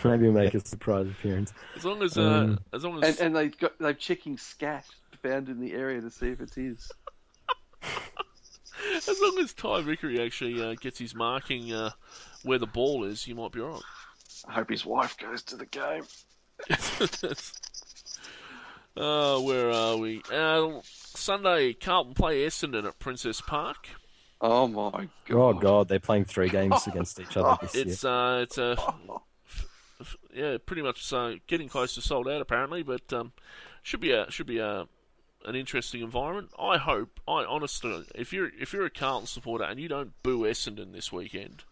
[0.03, 1.53] Maybe we'll make a surprise appearance.
[1.77, 4.85] As long as, uh, Um, as long as, And, and they've got they're checking scat
[5.21, 6.91] found in the area to see if it is.
[9.07, 11.91] As long as Ty Vickery actually uh, gets his marking uh,
[12.43, 13.81] where the ball is, you might be right.
[14.47, 16.03] I hope his wife goes to the game.
[18.97, 20.21] uh, where are we?
[20.31, 23.89] Uh, Sunday, Carlton play Essendon at Princes Park.
[24.41, 25.37] Oh my god!
[25.37, 27.85] Oh god, they're playing three games against each other this year.
[27.87, 28.77] It's uh, it's a
[30.33, 33.33] yeah, pretty much uh, getting close to sold out apparently, but um,
[33.83, 34.87] should be a should be a
[35.45, 36.51] an interesting environment.
[36.59, 37.19] I hope.
[37.27, 41.11] I honestly, if you're if you're a Carlton supporter and you don't boo Essendon this
[41.11, 41.63] weekend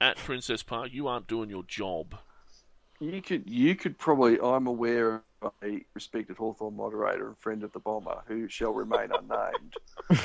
[0.00, 2.18] at Princes Park, you aren't doing your job.
[3.00, 4.38] You could you could probably.
[4.40, 9.10] I'm aware of a respected Hawthorn moderator and friend of the bomber who shall remain
[9.12, 9.74] unnamed.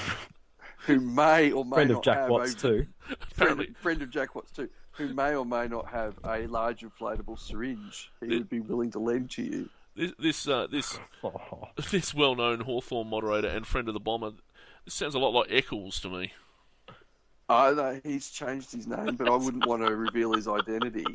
[0.85, 2.87] who may or may Friend not of Jack have Watts a, too.
[3.33, 7.39] Friend, friend of Jack Watts too, who may or may not have a large inflatable
[7.39, 9.69] syringe he would be willing to lend to you.
[9.95, 14.31] This this uh, this Oh, this well-known Hawthorn moderator and friend of the bomber.
[14.85, 16.33] This sounds a lot like Eccles to me.
[17.49, 21.05] I know he's changed his name, but I wouldn't want to reveal his identity.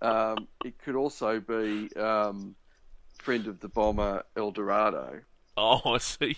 [0.00, 2.54] Um, it could also be um,
[3.18, 5.20] friend of the bomber El Dorado,
[5.56, 6.36] Oh, I see.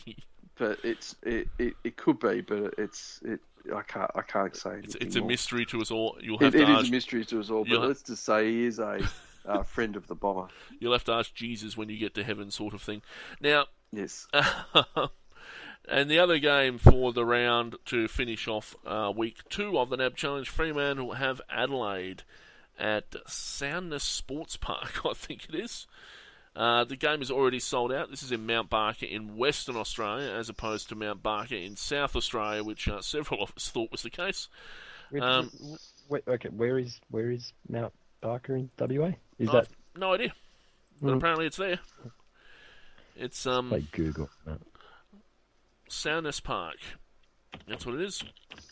[0.56, 3.40] but it's it, it, it could be, but it's it.
[3.76, 5.28] I can't I can't say It's, anything it's a more.
[5.28, 6.16] mystery to us all.
[6.22, 6.88] You'll have It, to it is ask.
[6.88, 9.06] a mystery to us all, but You'll- let's just say he is a
[9.46, 10.48] uh, friend of the bomber.
[10.78, 13.02] You'll have to ask Jesus when you get to heaven, sort of thing.
[13.40, 14.28] Now, Yes.
[15.88, 19.96] and the other game for the round to finish off uh, week two of the
[19.96, 22.22] NAB Challenge, Fremantle will have Adelaide
[22.78, 25.86] at Sounness Sports Park, I think it is.
[26.54, 28.10] Uh, the game is already sold out.
[28.10, 32.16] This is in Mount Barker in Western Australia, as opposed to Mount Barker in South
[32.16, 34.48] Australia, which uh, several of us thought was the case.
[35.12, 35.50] Wait, Um,
[36.08, 39.12] wait, okay, where is where is Mount Barker in WA?
[39.38, 40.32] Is I've that no idea,
[41.00, 41.16] but Hmm.
[41.18, 41.78] apparently it's there.
[43.16, 44.30] It's um, like Google?
[44.46, 44.58] No.
[45.88, 46.76] Sounness Park.
[47.66, 48.22] That's what it is.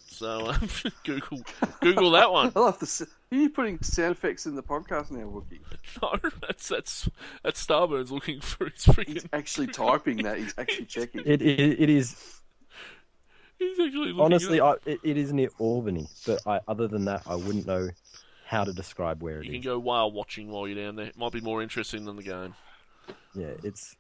[0.09, 0.69] So um,
[1.05, 1.43] Google
[1.81, 2.53] Google that one.
[2.55, 3.07] I love the.
[3.31, 5.61] Are you putting sound effects in the podcast now, Wookie?
[6.03, 7.09] No, that's that's
[7.43, 9.29] that's Starburns looking for his He's freaking.
[9.33, 10.39] actually typing that.
[10.39, 11.23] He's actually checking.
[11.27, 12.41] It, it it is
[13.59, 14.21] He's actually looking.
[14.21, 14.61] honestly.
[14.61, 17.89] I, it, it is near Albany, but I, other than that, I wouldn't know
[18.49, 19.63] how to describe where it you is.
[19.63, 21.07] can go whale watching while you're down there.
[21.07, 22.55] It might be more interesting than the game.
[23.35, 23.95] Yeah, it's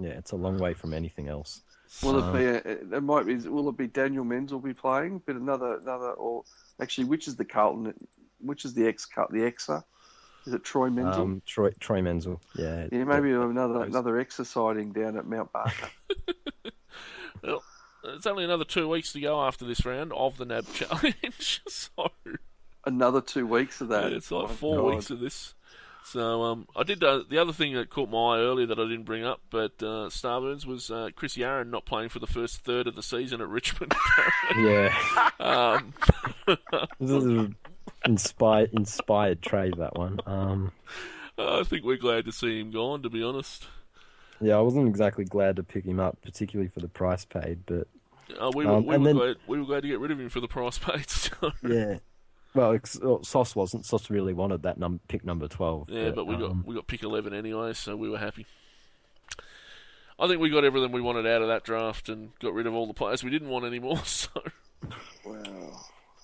[0.00, 1.62] yeah, it's a long way from anything else.
[2.02, 2.44] Will Um, it be?
[2.70, 3.36] A, it might be.
[3.36, 5.22] Will it be Daniel Menz will be playing?
[5.24, 6.42] But another, another, or
[6.80, 7.92] actually, which is the Carlton?
[8.40, 9.06] Which is the ex?
[9.30, 9.84] The Exa?
[10.46, 11.22] Is it Troy Menzel?
[11.22, 15.52] Um, Troy Troy Menzel, yeah, yeah, maybe another those- another Exa sighting down at Mount
[15.52, 15.90] Barker.
[17.42, 17.62] Well,
[18.04, 21.62] it's only another two weeks to go after this round of the NAB Challenge.
[21.68, 22.10] so
[22.84, 24.10] another two weeks of that.
[24.10, 24.94] Yeah, it's like My four God.
[24.94, 25.54] weeks of this.
[26.04, 28.82] So um, I did uh, the other thing that caught my eye earlier that I
[28.82, 32.64] didn't bring up, but uh, Starburns was uh, Chris Yarran not playing for the first
[32.64, 33.94] third of the season at Richmond.
[34.58, 34.92] yeah.
[35.38, 35.94] um,
[36.98, 37.56] This is an
[38.04, 40.18] inspired inspired trade that one.
[40.26, 40.72] Um,
[41.38, 43.02] I think we're glad to see him gone.
[43.04, 43.66] To be honest,
[44.42, 47.86] yeah, I wasn't exactly glad to pick him up, particularly for the price paid, but
[48.40, 50.20] uh, we were, Um, we, were then- glad, we were glad to get rid of
[50.20, 51.06] him for the price paid.
[51.10, 51.52] So.
[51.66, 51.98] yeah.
[52.54, 53.86] Well, ex- well, Sauce wasn't.
[53.86, 55.88] Sauce really wanted that num- pick number twelve.
[55.88, 58.44] Yeah, but we got um, we got pick eleven anyway, so we were happy.
[60.18, 62.74] I think we got everything we wanted out of that draft and got rid of
[62.74, 64.00] all the players we didn't want anymore.
[64.04, 64.28] So
[65.24, 65.80] Wow.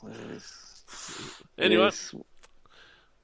[0.06, 1.42] Yes.
[1.56, 2.14] anyway, Yes.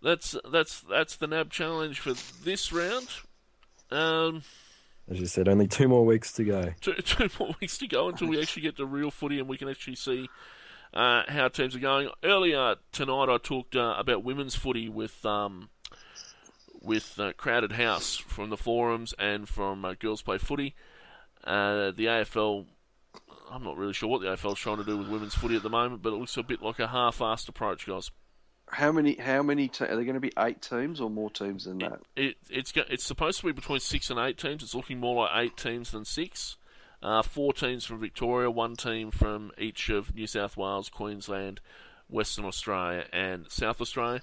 [0.03, 3.09] that's that's that's the NAB challenge for this round.
[3.91, 4.43] Um,
[5.11, 6.73] as you said, only two more weeks to go.
[6.81, 9.57] two, two more weeks to go until we actually get to real footy and we
[9.57, 10.29] can actually see
[10.93, 12.09] uh, how teams are going.
[12.23, 15.69] Earlier tonight, I talked uh, about women's footy with um,
[16.81, 20.75] with uh, Crowded House from the forums and from uh, Girls Play Footy.
[21.43, 22.67] Uh, the AFL,
[23.51, 25.63] I'm not really sure what the AFL is trying to do with women's footy at
[25.63, 28.11] the moment, but it looks a bit like a half-assed approach, guys.
[28.69, 29.17] How many?
[29.17, 29.69] How many?
[29.69, 32.01] Te- are there going to be eight teams or more teams than that?
[32.17, 34.63] It, it's go- it's supposed to be between six and eight teams.
[34.63, 36.57] It's looking more like eight teams than six.
[37.03, 41.61] Uh, four teams from Victoria, one team from each of New South Wales, Queensland,
[42.09, 44.21] Western Australia, and South Australia.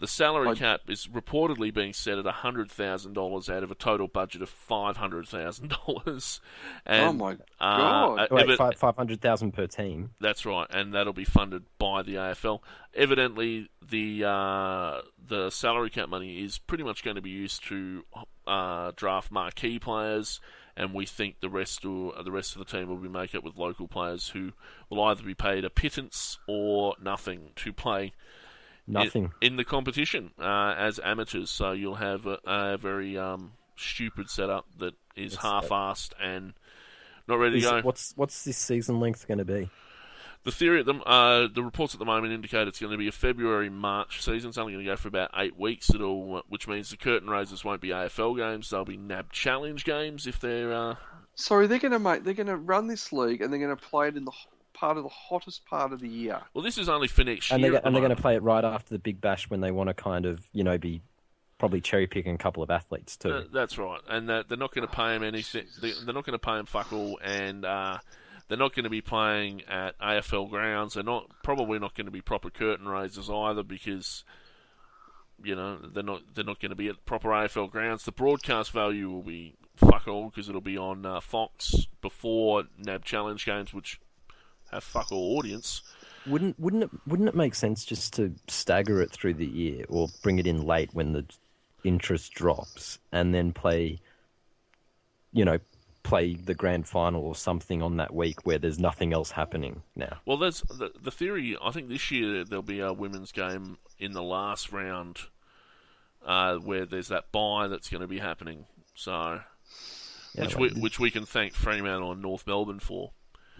[0.00, 3.74] The salary I- cap is reportedly being set at hundred thousand dollars out of a
[3.74, 6.40] total budget of five hundred thousand dollars.
[6.86, 8.28] Oh my God.
[8.30, 10.10] Wait, five five hundred thousand per team.
[10.20, 12.60] that's right, and that'll be funded by the AFL.
[12.94, 18.04] Evidently, the uh, the salary cap money is pretty much going to be used to
[18.46, 20.40] uh, draft marquee players,
[20.76, 23.44] and we think the rest will, the rest of the team will be make up
[23.44, 24.52] with local players who
[24.90, 28.12] will either be paid a pittance or nothing to play
[28.86, 29.32] in- Nothing.
[29.40, 31.50] in, the competition uh, as amateurs.
[31.50, 36.54] So you'll have a, a very um, stupid setup that is half-assed and
[37.28, 37.80] not ready to Is- go.
[37.82, 39.70] what's what's this season length going to be?
[40.44, 43.08] The theory at the uh, the reports at the moment indicate it's going to be
[43.08, 44.50] a February March season.
[44.50, 45.88] It's only going to go for about eight weeks.
[45.94, 48.68] It'll, which means the curtain raisers won't be AFL games.
[48.70, 50.72] They'll be NAB Challenge games if they're.
[50.72, 50.96] Uh,
[51.34, 52.24] Sorry, they're going to make.
[52.24, 54.32] They're going to run this league, and they're going to play it in the
[54.74, 56.40] part of the hottest part of the year.
[56.52, 57.70] well, this is only for next And year.
[57.70, 59.60] they at the and they're going to play it right after the Big Bash when
[59.60, 61.00] they want to kind of you know be
[61.58, 63.30] probably cherry picking a couple of athletes too.
[63.30, 65.64] Uh, that's right, and that they're not going to pay him anything.
[65.80, 67.98] They, they're not going to pay him fuck all, and uh,
[68.48, 70.94] they're not going to be playing at AFL grounds.
[70.94, 74.24] They're not probably not going to be proper curtain raisers either because
[75.42, 78.04] you know they're not they're not going to be at proper AFL grounds.
[78.04, 83.04] The broadcast value will be fuck all because it'll be on uh, Fox before NAB
[83.04, 84.00] Challenge games, which
[84.70, 85.82] have fuck all audience.
[86.26, 90.08] Wouldn't wouldn't it wouldn't it make sense just to stagger it through the year or
[90.22, 91.24] bring it in late when the
[91.82, 94.00] interest drops and then play
[95.32, 95.58] you know
[96.04, 100.18] play the grand final or something on that week where there's nothing else happening now.
[100.26, 101.56] Well, there's the, the theory.
[101.60, 105.18] I think this year there'll be a women's game in the last round,
[106.24, 108.66] uh, where there's that buy that's going to be happening.
[108.94, 109.40] So,
[110.34, 113.10] Yeah, which we which we can thank Fremantle and North Melbourne for.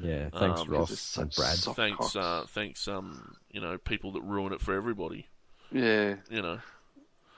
[0.00, 1.56] yeah, thanks um, Ross just and Brad.
[1.76, 5.28] thanks, uh, thanks, um, you know, people that ruin it for everybody.
[5.72, 6.58] Yeah, You know,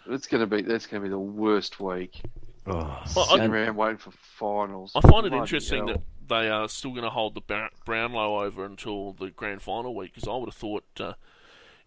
[0.06, 0.62] it's going to be.
[0.62, 2.20] That's going to be the worst week.
[2.68, 4.92] Oh, Well, I- around waiting for finals.
[4.94, 5.96] I find it Bloody interesting hell.
[5.98, 10.12] that they are still going to hold the Brownlow over until the grand final week
[10.14, 10.84] because I would have thought.
[10.98, 11.12] Uh,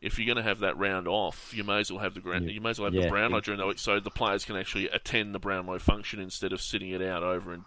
[0.01, 2.45] if you're going to have that round off, you may as well have the grand,
[2.45, 2.51] Yeah.
[2.53, 3.01] you may as well have Yeah.
[3.03, 6.53] the Brownlow during the week, so the players can actually attend the Brownlow function instead
[6.53, 7.65] of sitting it out over in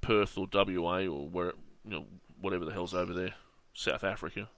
[0.00, 2.06] Perth or WA or where you know
[2.40, 3.34] whatever the hell's over there,
[3.74, 4.48] South Africa,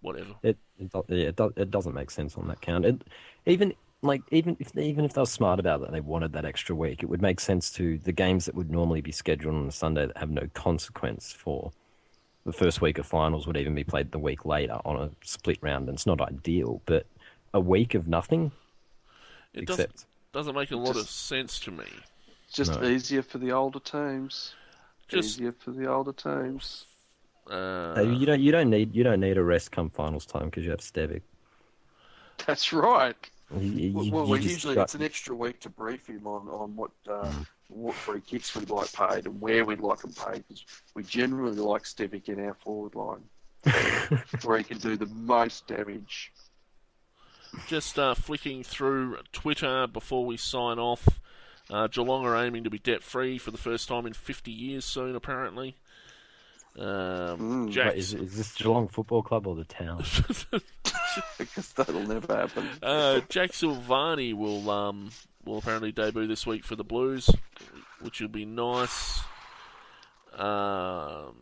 [0.00, 0.30] whatever.
[0.42, 2.86] It it, yeah, it, do, it doesn't make sense on that count.
[2.86, 3.02] It,
[3.44, 6.74] even like even if even if they were smart about it, they wanted that extra
[6.74, 7.02] week.
[7.02, 10.06] It would make sense to the games that would normally be scheduled on a Sunday
[10.06, 11.70] that have no consequence for
[12.46, 15.58] the first week of finals would even be played the week later on a split
[15.60, 15.88] round.
[15.88, 17.06] And it's not ideal, but
[17.52, 18.50] a week of nothing.
[19.52, 21.84] It doesn't doesn't make a lot of sense to me.
[22.46, 22.88] It's just No.
[22.88, 24.54] easier for the older teams.
[25.08, 26.86] Just easier for the older teams.
[27.96, 30.64] uh, you don't you don't need you don't need a rest come finals time because
[30.64, 31.22] you have Stevic.
[32.46, 33.16] That's right.
[33.58, 36.26] You, you- Well, you well, just usually got- it's an extra week to brief him
[36.26, 37.46] on, on what uh, Mm.
[37.68, 41.56] what free kicks we'd like paid and where we'd like them paid because we generally
[41.56, 43.22] like Stevic in our forward line
[44.44, 46.32] where he can do the most damage.
[47.66, 51.06] Just uh, flicking through Twitter before we sign off.
[51.68, 54.84] Uh, Geelong are aiming to be debt free for the first time in 50 years
[54.84, 55.76] soon, apparently.
[56.78, 57.70] Um, Mm.
[57.70, 59.98] Jack, Wait, is, is this Geelong Football Club or the town?
[61.38, 62.68] because that'll never happen.
[62.82, 65.10] uh, Jack Silvagni will um,
[65.44, 67.28] will apparently debut this week for the Blues,
[68.00, 69.20] which will be nice.
[70.36, 71.34] Um,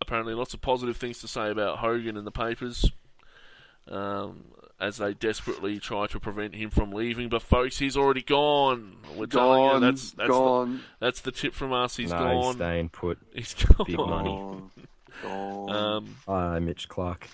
[0.00, 2.90] apparently, lots of positive things to say about Hogan in the papers.
[3.88, 4.44] Um,
[4.78, 8.96] as they desperately try to prevent him from leaving, but folks, he's already gone.
[9.16, 11.96] We're telling you gone, that's that's the, gone, that's the tip from us.
[11.96, 12.44] He's no, gone.
[12.44, 13.18] he's staying put.
[13.34, 13.86] He's gone.
[13.86, 14.30] Big money.
[14.30, 14.70] gone,
[15.22, 15.70] gone.
[15.70, 17.26] Um, Hi, Mitch Clark.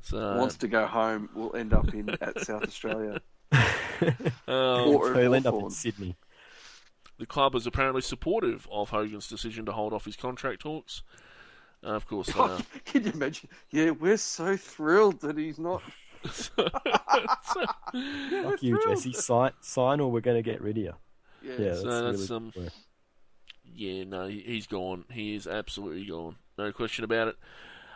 [0.00, 1.28] so, Wants to go home.
[1.34, 3.20] We'll end up in at South Australia.
[3.52, 4.16] um,
[4.48, 6.16] or he'll end up in Sydney.
[7.18, 11.02] the club is apparently supportive of Hogan's decision to hold off his contract talks.
[11.84, 13.48] Uh, of course, uh, Can you imagine?
[13.70, 15.82] Yeah, we're so thrilled that he's not.
[17.32, 19.12] Fuck you, Jesse.
[19.12, 20.92] Sign, sign, or we're going to get rid of you.
[21.42, 22.68] Yeah, Yeah, that's, So that's, really um, yeah.
[23.74, 25.04] yeah, no, he- he's gone.
[25.10, 26.36] He is absolutely gone.
[26.58, 27.36] No question about it.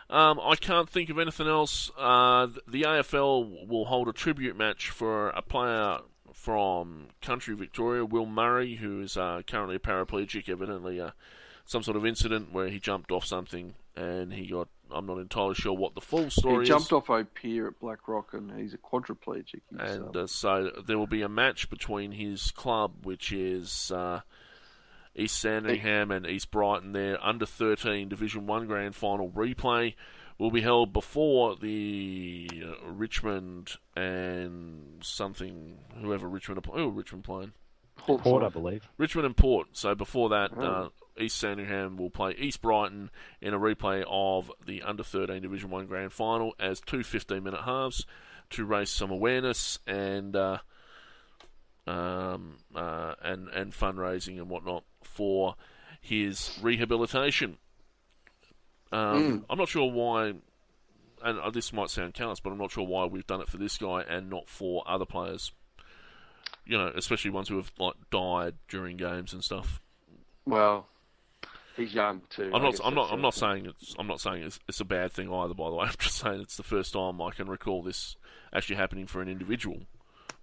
[0.09, 1.91] Um, I can't think of anything else.
[1.97, 5.99] Uh, the AFL will hold a tribute match for a player
[6.33, 11.11] from country Victoria, Will Murray, who is uh, currently a paraplegic, evidently uh,
[11.65, 14.69] some sort of incident where he jumped off something and he got.
[14.91, 16.67] I'm not entirely sure what the full story he is.
[16.69, 19.61] jumped off a pier at Black Rock and he's a quadriplegic.
[19.69, 23.91] He's, and um, uh, so there will be a match between his club, which is
[23.91, 24.21] uh,
[25.15, 26.91] East Sandringham and East Brighton.
[26.93, 29.95] Their under thirteen Division One grand final replay
[30.37, 37.53] will be held before the uh, Richmond and something, whoever Richmond are, oh, Richmond playing.
[37.97, 38.87] Port, I believe.
[38.97, 39.69] Richmond and Port.
[39.73, 40.91] So before that, Oh.
[41.19, 43.09] East Sandringham will play East Brighton
[43.41, 47.61] in a replay of the Under 13 Division 1 Grand Final as two 15 minute
[47.61, 48.05] halves
[48.51, 50.57] to raise some awareness and uh,
[51.85, 55.55] um, uh, and and fundraising and whatnot for
[56.01, 57.57] his rehabilitation.
[58.91, 60.33] Um, I'm not sure why,
[61.23, 63.57] and uh, this might sound callous, but I'm not sure why we've done it for
[63.57, 65.51] this guy and not for other players.
[66.65, 69.81] You know, especially ones who have like died during games and stuff.
[70.45, 70.87] Well,
[71.77, 72.51] he's young too.
[72.53, 72.79] I'm not.
[72.83, 73.11] I'm not.
[73.11, 73.95] I'm not saying it's.
[73.97, 75.53] I'm not saying it's, it's a bad thing either.
[75.53, 78.15] By the way, I'm just saying it's the first time I can recall this
[78.53, 79.81] actually happening for an individual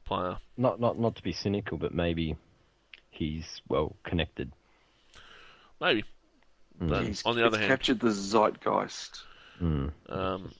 [0.05, 0.39] player.
[0.57, 2.37] Not not not to be cynical, but maybe
[3.11, 4.53] he's well connected.
[5.81, 6.05] Maybe.
[6.81, 9.23] But He's, on the other it's hand, captured the zeitgeist.
[10.09, 10.53] Um,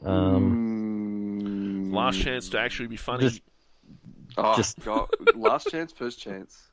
[0.03, 0.63] Um,
[1.45, 3.29] Mm, Last chance to actually be funny.
[3.29, 3.41] Just-
[4.37, 6.67] oh, just- God, last chance, first chance.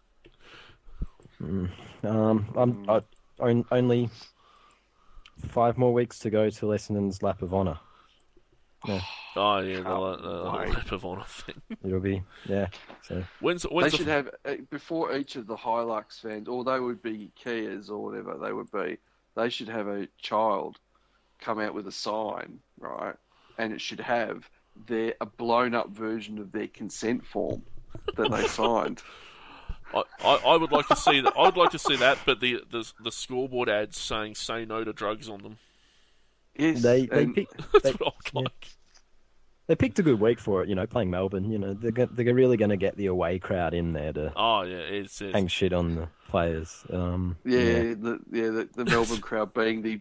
[1.41, 3.03] um, I'm I,
[3.71, 4.09] only
[5.49, 7.79] five more weeks to go to Essendon's lap of honour.
[8.89, 10.69] Oh yeah, the, uh, the wait.
[10.71, 11.61] lap of honour thing.
[11.85, 12.69] It'll be yeah.
[13.03, 16.65] So When's They when's should the, have uh, before each of the Hilux fans, or
[16.65, 18.99] they would be Kias or whatever they would be.
[19.35, 20.79] They should have a child
[21.41, 23.15] come out with a sign, right?
[23.59, 24.49] And it should have
[24.87, 27.63] their a blown up version of their consent form
[28.17, 29.03] that they signed.
[29.95, 31.35] I, I, I would like to see that.
[31.37, 34.85] I would like to see that, but the the, the scoreboard ads saying "Say no
[34.85, 35.59] to drugs" on them.
[36.57, 38.41] Yes, they they and picked That's they, what I'd yeah.
[38.41, 38.69] like.
[39.67, 40.69] they picked a good week for it.
[40.69, 41.51] You know, playing Melbourne.
[41.51, 44.63] You know, they're they're really going to get the away crowd in there to Oh
[44.63, 46.85] yeah, it's, it's hang shit on the players.
[46.91, 50.01] Um, yeah, the yeah the, the Melbourne crowd being the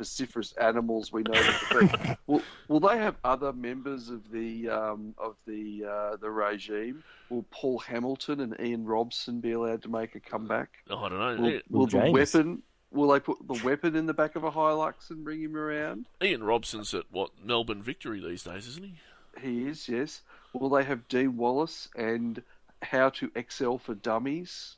[0.00, 2.18] vociferous animals we know them to.
[2.26, 7.02] Will, will they have other members of the um, of the uh, the regime?
[7.28, 10.70] Will Paul Hamilton and Ian Robson be allowed to make a comeback?
[10.90, 11.42] I don't know.
[11.42, 12.62] Will, Ian- will the weapon?
[12.92, 16.06] Will they put the weapon in the back of a Hilux and bring him around?
[16.22, 18.94] Ian Robson's at what Melbourne Victory these days, isn't he?
[19.40, 20.22] He is, yes.
[20.52, 22.42] Will they have Dean Wallace and
[22.82, 24.76] How to Excel for Dummies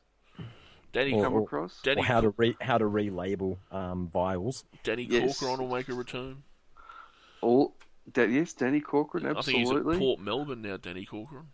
[0.93, 1.81] Danny Or- come or- across?
[1.83, 4.65] Danny or how to re- how to relabel um, vials.
[4.85, 5.39] Danny Yes.
[5.39, 6.43] Corcoran will make a return.
[7.41, 7.73] Or
[8.13, 9.99] Da- yes, Danny Corcoran, I think he's at absolutely.
[9.99, 10.77] Port Melbourne now.
[10.77, 11.47] Danny Corcoran.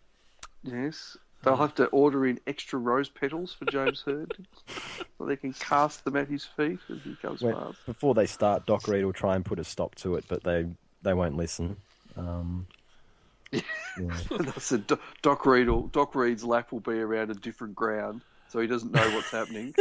[0.63, 1.15] Yes.
[1.43, 4.45] They'll have to order in extra rose petals for James Hird
[5.17, 7.85] so they can cast them at his feet as he comes When- past.
[7.85, 10.65] before they start, Doc Reid will try and put a stop to it, but they
[11.01, 11.77] they won't listen.
[12.17, 12.67] Um,
[13.51, 13.61] yeah.
[13.99, 14.83] I said
[15.21, 18.91] Doc Reid will, Doc Reid's lap will be around a different ground, so he doesn't
[18.91, 19.73] know what's happening.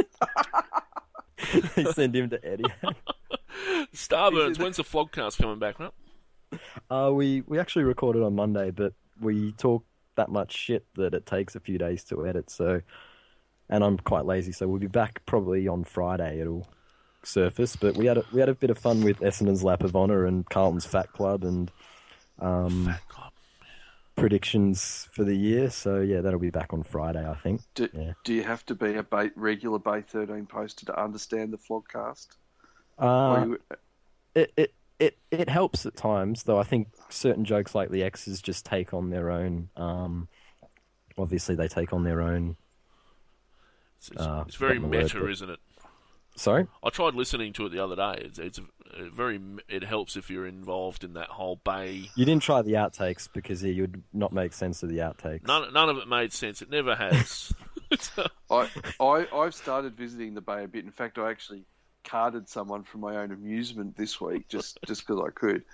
[1.75, 2.65] they send him to Eddie.
[3.93, 5.91] Starburns, when's the vlogcast coming back, mate?
[6.89, 9.85] Uh, we we actually recorded on Monday, but we talk
[10.19, 12.51] that much shit that it takes a few days to edit.
[12.51, 12.83] So,
[13.71, 16.41] and I'm quite lazy, so we'll be back probably on Friday.
[16.41, 16.69] It'll
[17.25, 19.97] surface, but we had a, we had a bit of fun with Essendon's lap of
[19.97, 21.71] honour and Carlton's Fat Club and
[22.41, 23.33] um, Fat Club.
[24.16, 25.71] predictions for the year.
[25.71, 27.61] So yeah, that'll be back on Friday, I think.
[27.75, 28.12] Do, Yeah.
[28.25, 32.29] do you have to be a ba- regular Bay 13 poster to understand the vlogcast?
[32.99, 33.59] Uh, you-
[34.35, 36.59] it, it it it helps at times, though.
[36.59, 39.69] I think certain jokes like the X's just take on their own.
[39.77, 40.29] Um,
[41.17, 42.57] obviously, they take on their own.
[43.99, 45.61] It's, it's, Uh, it's very forgotten the word, meta, but- isn't it?
[46.37, 46.69] Sorry.
[46.85, 48.23] I tried listening to it the other day.
[48.25, 49.41] It's, it's a very.
[49.69, 52.09] It helps if you're involved in that whole bay.
[52.15, 55.49] You didn't try the outtakes because you would not make sense of the outtakes.
[55.49, 56.63] None, none of it made sense.
[56.63, 57.53] It never has.
[58.51, 58.69] I,
[59.01, 60.85] I, I've started visiting the Bay a bit.
[60.85, 61.65] In fact, I actually
[62.09, 65.65] carded someone for my own amusement this week, just just because I could.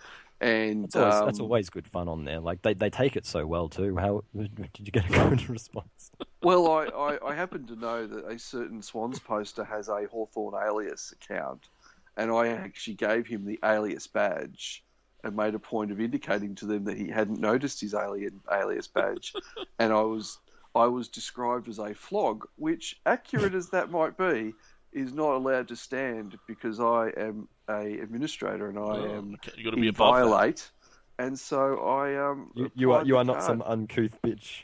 [0.41, 2.41] And That's always, um, that's always good fun on there.
[2.41, 3.97] Like they, they take it so well too.
[3.97, 6.11] How did you get a good response?
[6.43, 10.55] Well, I, I, I happen to know that a certain Swans poster has a Hawthorn
[10.55, 11.68] alias account,
[12.16, 14.85] and I actually gave him the alias badge
[15.22, 18.89] and made a point of indicating to them that he hadn't noticed his alien alias
[18.89, 19.32] badge,
[19.78, 20.39] and I was
[20.74, 24.55] I was described as a flog, which, accurate as that might be,
[24.95, 29.70] is not allowed to stand because I am a administrator and I am you got
[29.70, 30.70] to be above that.
[31.18, 33.47] and so I um You, you are you are not card.
[33.47, 34.62] some uncouth bitch.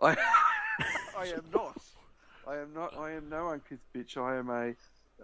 [0.00, 0.10] I,
[1.16, 1.80] I am not.
[2.46, 2.96] I am not.
[2.96, 4.16] I am no uncouth bitch.
[4.16, 4.74] I am a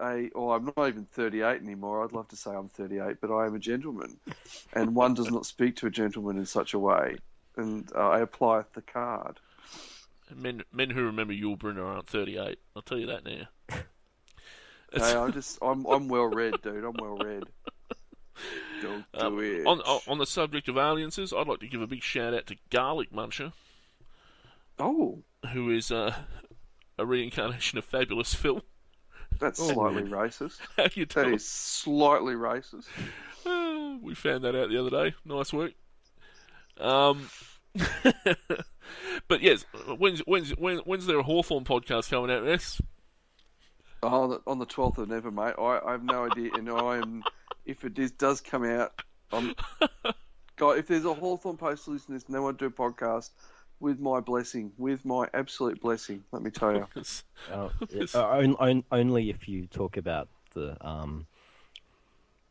[0.01, 2.05] a, or I'm not even 38 anymore.
[2.05, 4.19] I'd love to say I'm 38, but I am a gentleman,
[4.75, 7.17] and one does not speak to a gentleman in such a way.
[7.57, 9.39] And uh, I apply the card.
[10.35, 12.59] Men men who remember Yul Brynner aren't 38.
[12.75, 13.79] I'll tell you that now.
[14.97, 16.85] Hey, I just I'm I'm well read, dude.
[16.85, 17.45] I'm well read.
[18.83, 19.67] Don't do Um, it.
[19.67, 22.57] on, on the subject of aliases, I'd like to give a big shout out to
[22.71, 23.53] Garlic Muncher,
[24.79, 25.23] oh,
[25.53, 26.15] who is uh,
[26.99, 28.63] a reincarnation of Fabulous Phil.
[29.39, 29.69] that's Oh.
[29.73, 30.59] slightly racist.
[30.77, 31.39] How you That doing?
[31.39, 32.87] slightly racist.
[33.47, 35.15] Uh, we found that out the other day.
[35.25, 35.73] Nice work.
[36.81, 37.29] Um,
[39.29, 39.65] but yes,
[39.97, 42.45] when's when's when, when's there a Hawthorn podcast coming out?
[42.45, 42.81] Yes,
[44.05, 45.55] Oh, on the 12th of November, mate.
[45.59, 47.23] I, I have no idea, and I am.
[47.65, 48.93] If it is, does come out,
[49.33, 49.55] I'm.
[50.57, 52.91] God, if there's a Hawthorn post listening to this, and they want to do a
[52.91, 53.31] podcast,
[53.81, 56.87] with my blessing, with my absolute blessing, let me tell you.
[57.53, 57.69] Uh,
[58.15, 61.27] uh, on, on, only if you talk about the um,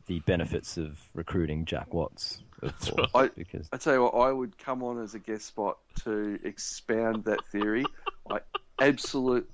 [0.07, 4.31] the benefits of recruiting Jack Watts, of course, I- because I tell you what, I
[4.31, 7.85] would come on as a guest spot to expound that theory.
[8.29, 8.39] I
[8.79, 9.49] absolute,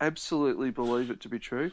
[0.00, 1.70] absolutely believe it to be true.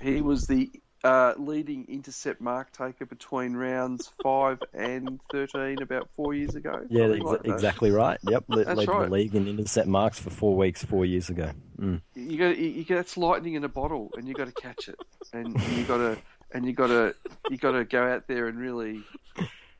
[0.00, 0.70] He was the
[1.02, 6.84] uh, leading intercept mark taker between rounds five and thirteen about four years ago.
[6.90, 8.18] yeah, exa- like exactly right.
[8.22, 9.04] Yep, led, That's led right.
[9.08, 11.52] the league in intercept marks for four weeks, four years ago.
[11.80, 12.02] Mm.
[12.14, 14.98] You got you, you that's lightning in a bottle, and you got to catch it,
[15.32, 16.18] and you got to
[16.52, 17.14] and you got to
[17.50, 19.02] you got to go out there and really,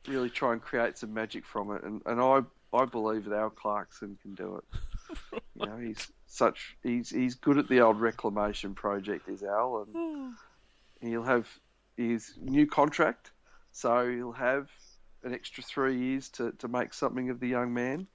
[0.07, 1.83] really try and create some magic from it.
[1.83, 2.41] And and I
[2.73, 5.41] I believe that Al Clarkson can do it.
[5.55, 10.33] You know, he's such he's he's good at the old reclamation project, is Al, and
[11.01, 11.47] he'll have
[11.97, 13.31] his new contract,
[13.73, 14.69] so he'll have
[15.23, 18.07] an extra three years to, to make something of the young man.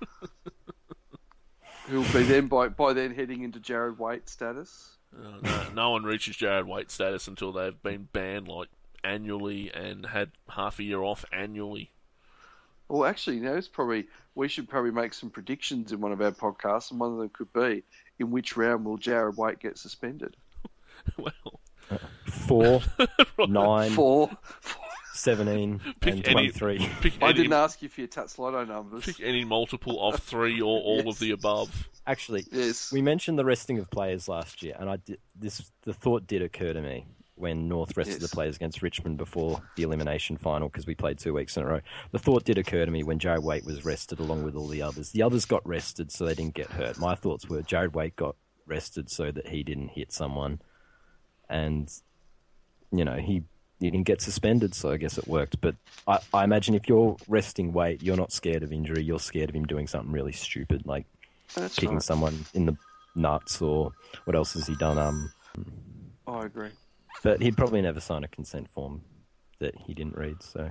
[1.86, 4.96] Who'll be then by by then heading into Jarrad Waite status.
[5.16, 8.68] Uh, no, no one reaches Jarrad Waite status until they've been banned like
[9.04, 11.92] annually and had half a year off annually.
[12.90, 16.20] Well, actually, you know, it's probably we should probably make some predictions in one of
[16.20, 17.82] our podcasts, and one of them could be
[18.18, 20.36] in which round will Jarrad Waite get suspended?
[21.16, 21.60] well,
[22.26, 22.82] Four,
[23.48, 24.30] nine, Four.
[25.12, 26.78] 17, Pick and any- 23.
[27.00, 29.04] pick I any, didn't ask you for your Tattslotto numbers.
[29.04, 31.88] pick any multiple of three or all of the above.
[32.06, 32.90] Actually, Yes.
[32.92, 36.42] we mentioned the resting of players last year, and I did, this the thought did
[36.42, 37.06] occur to me
[37.40, 38.30] when North rested Yes.
[38.30, 41.66] the players against Richmond before the elimination final because we played two weeks in a
[41.66, 41.80] row.
[42.12, 44.82] The thought did occur to me when Jarrad Waite was rested along with all the
[44.82, 45.10] others.
[45.10, 46.98] The others got rested so they didn't get hurt.
[46.98, 48.36] My thoughts were Jarrad Waite got
[48.66, 50.60] rested so that he didn't hit someone,
[51.48, 51.90] and
[52.92, 53.42] you know he.
[53.82, 55.58] He didn't get suspended, so I guess it worked.
[55.62, 55.74] But
[56.06, 59.02] I, I imagine if you're resting Waite, you're not scared of injury.
[59.02, 61.06] You're scared of him doing something really stupid, like
[61.54, 62.02] That's kicking right.
[62.02, 62.76] someone in the
[63.14, 63.92] nuts or
[64.26, 64.98] what else has he done?
[64.98, 65.32] Um,
[66.26, 66.68] I agree.
[67.22, 69.02] But he'd probably never sign a consent form
[69.58, 70.68] that he didn't read, so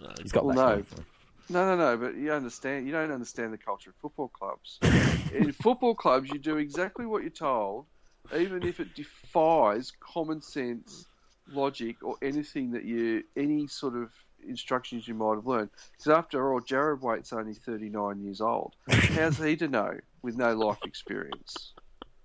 [0.00, 0.68] No, he's got Well, no.
[0.72, 1.06] going for him.
[1.50, 1.96] No, no, no.
[1.96, 2.86] But you understand.
[2.86, 4.78] You don't understand the culture of football clubs.
[5.34, 7.86] In football clubs, you do exactly what you're told,
[8.34, 11.06] even if it defies common sense,
[11.48, 14.10] logic, or anything that you, any sort of
[14.46, 15.70] instructions you might have learned.
[15.92, 18.74] Because after all, Jarrad Waite's only 39 years old.
[18.88, 21.74] How's he to know with no life experience?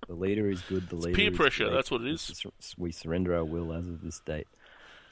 [0.09, 0.89] The leader is good.
[0.89, 1.75] The leader peer pressure, great.
[1.75, 2.21] that's what it We is.
[2.21, 4.47] sur- We surrender our will as of this date.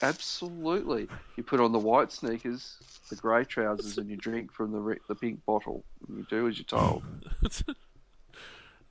[0.01, 1.07] Absolutely.
[1.37, 2.77] You put on the white sneakers,
[3.09, 5.83] the grey trousers, and you drink from the re- the pink bottle.
[6.07, 7.03] And you do as you're told.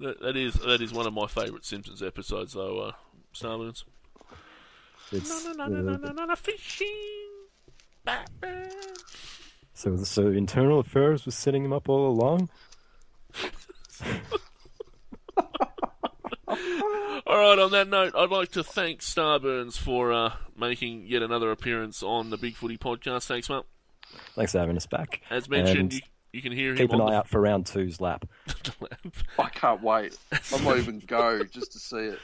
[0.00, 2.78] that, that is that is one of my favourite Simpsons episodes, though.
[2.78, 2.92] Uh,
[3.34, 3.84] Starburns.
[5.12, 6.86] It's, No, no, no, no, no, no, no, fishing.
[8.04, 8.70] Batman.
[9.74, 12.48] So, so internal affairs was setting him up all along.
[17.26, 17.58] All right.
[17.58, 22.30] On that note, I'd like to thank Starburns for uh, making yet another appearance on
[22.30, 23.26] the Big Footy podcast.
[23.26, 23.66] Thanks, Mark.
[24.34, 25.22] Thanks for having us back.
[25.30, 26.00] As mentioned, you,
[26.32, 28.26] you can hear him keep an on eye the out for round two's lap.
[29.38, 30.16] I can't wait.
[30.32, 32.18] I might even go just to see it.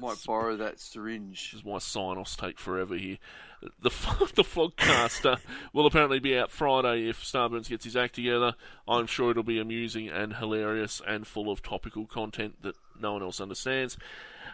[0.00, 1.52] Might borrow that syringe.
[1.52, 3.18] This is why sign-offs take forever here.
[3.60, 3.90] The
[4.34, 5.38] the Fogcaster
[5.72, 8.54] will apparently be out Friday if Starburns gets his act together.
[8.88, 13.22] I'm sure it'll be amusing and hilarious and full of topical content that no one
[13.22, 13.96] else understands.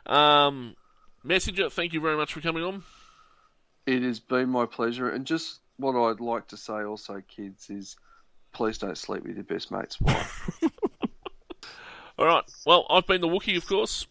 [0.07, 0.77] Um,
[1.25, 2.83] Messenger, thank you very much for coming on.
[3.87, 5.09] It has been my pleasure.
[5.09, 7.97] And just what I'd like to say also, kids, is
[8.53, 10.61] please don't sleep with your best mate's wife.
[12.19, 12.45] All right.
[12.67, 14.07] Well, I've been the Wookiee, of course.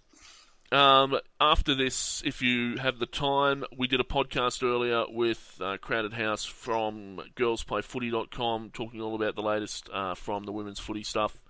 [0.72, 5.78] Um, after this, if you have the time, we did a podcast earlier with uh,
[5.78, 11.42] Crowded House from girlsplayfooty.com talking all about the latest uh, from the women's footy stuff.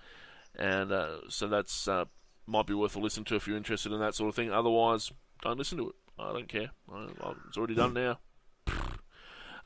[0.55, 2.05] And uh, so that's uh,
[2.45, 4.51] might be worth a listen to if you're interested in that sort of thing.
[4.51, 5.11] Otherwise,
[5.41, 5.95] Don't listen to it.
[6.19, 6.69] I don't care.
[6.91, 8.19] I, I, it's already done now.
[8.67, 8.77] Um,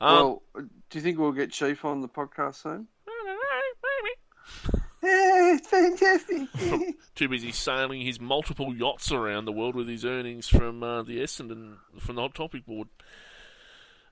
[0.00, 2.88] well, do you think we'll get Chief on the podcast soon?
[3.06, 3.38] I don't know,
[4.72, 4.84] maybe.
[5.52, 6.96] Yeah, it's fantastic.
[7.14, 11.18] Too busy sailing his multiple yachts around the world with his earnings from uh, the
[11.18, 12.88] Essendon from the Hot Topic board.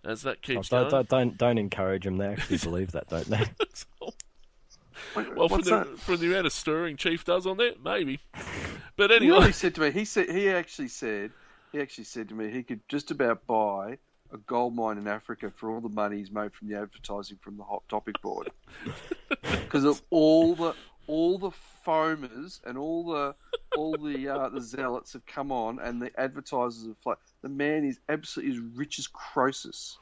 [0.04, 0.90] As that Oh, keeps don't, going.
[0.90, 2.16] don't, don't don't encourage them.
[2.16, 3.44] They actually believe that, don't they?
[5.36, 5.98] well, from the, that?
[5.98, 8.20] from the amount of stirring Chief does on that, maybe.
[8.96, 9.90] But You know anyway, he said to me?
[9.90, 11.32] He said he actually said
[11.72, 13.98] he actually said to me he could just about buy
[14.32, 17.56] a gold mine in Africa for all the money he's made from the advertising from
[17.56, 18.50] the Hot Topic board
[19.42, 20.74] because of all the
[21.06, 21.50] all the
[21.86, 23.34] foamers and all the
[23.76, 27.18] all the uh, the zealots have come on and the advertisers have flat.
[27.42, 29.98] The man is absolutely as rich as Croesus.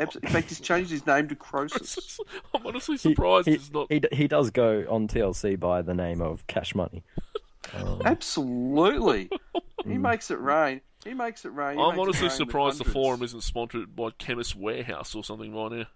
[0.00, 0.28] Absolutely.
[0.28, 2.20] In fact, he's changed his name to Croesus.
[2.54, 3.90] I'm honestly surprised he, it's not.
[3.90, 7.02] he, he does go on TLC by the name of Cash Money.
[8.04, 9.28] Absolutely,
[9.84, 10.80] he makes it rain.
[11.04, 11.76] He makes it rain.
[11.78, 12.92] He I'm honestly rain surprised the hundreds.
[12.92, 15.86] forum isn't sponsored by Chemist Warehouse or something by now.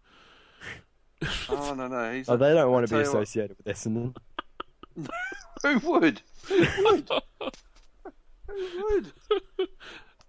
[1.48, 3.22] Oh no no, he's Oh, they don't want to be tell you what.
[3.22, 4.16] associated with Essendon.
[5.62, 6.20] Who would?
[6.48, 7.10] Who would?
[8.48, 9.12] Who would?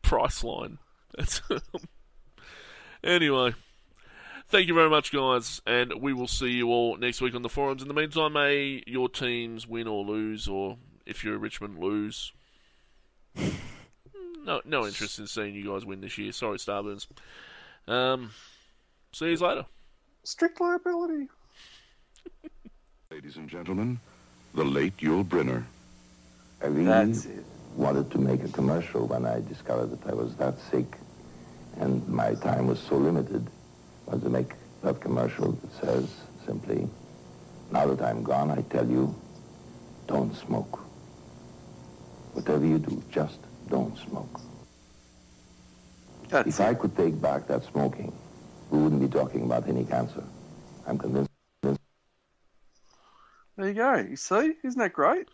[0.04, 0.78] Priceline.
[1.18, 1.42] That's
[3.04, 3.54] anyway.
[4.50, 7.50] Thank you very much, guys, and we will see you all next week on the
[7.50, 7.82] forums.
[7.82, 12.32] In the meantime, may your teams win or lose, or if you're a Richmond, lose.
[14.46, 16.32] No, no interest in seeing you guys win this year.
[16.34, 17.08] Sorry, Starburns.
[17.88, 18.32] Um,
[19.14, 19.66] see you later.
[20.24, 21.30] Strict liability.
[23.10, 24.00] Ladies and gentlemen,
[24.54, 25.64] the late Yul Brynner.
[26.62, 27.46] I really That's it.
[27.76, 30.98] wanted to make a commercial when I discovered that I was that sick
[31.80, 33.48] and my time was so limited.
[34.08, 34.54] I wanted to make
[34.84, 36.08] that commercial that says
[36.46, 36.88] simply,
[37.72, 39.14] now that I'm gone, I tell you,
[40.08, 40.80] don't smoke.
[42.34, 43.40] Whatever you do, just
[43.70, 44.40] don't smoke.
[46.30, 46.64] That's If it.
[46.64, 48.14] I could take back that smoking,
[48.70, 50.24] we wouldn't be talking about any cancer.
[50.88, 51.33] I'm convinced.
[53.58, 53.96] There you go.
[53.96, 55.28] You see, isn't that great?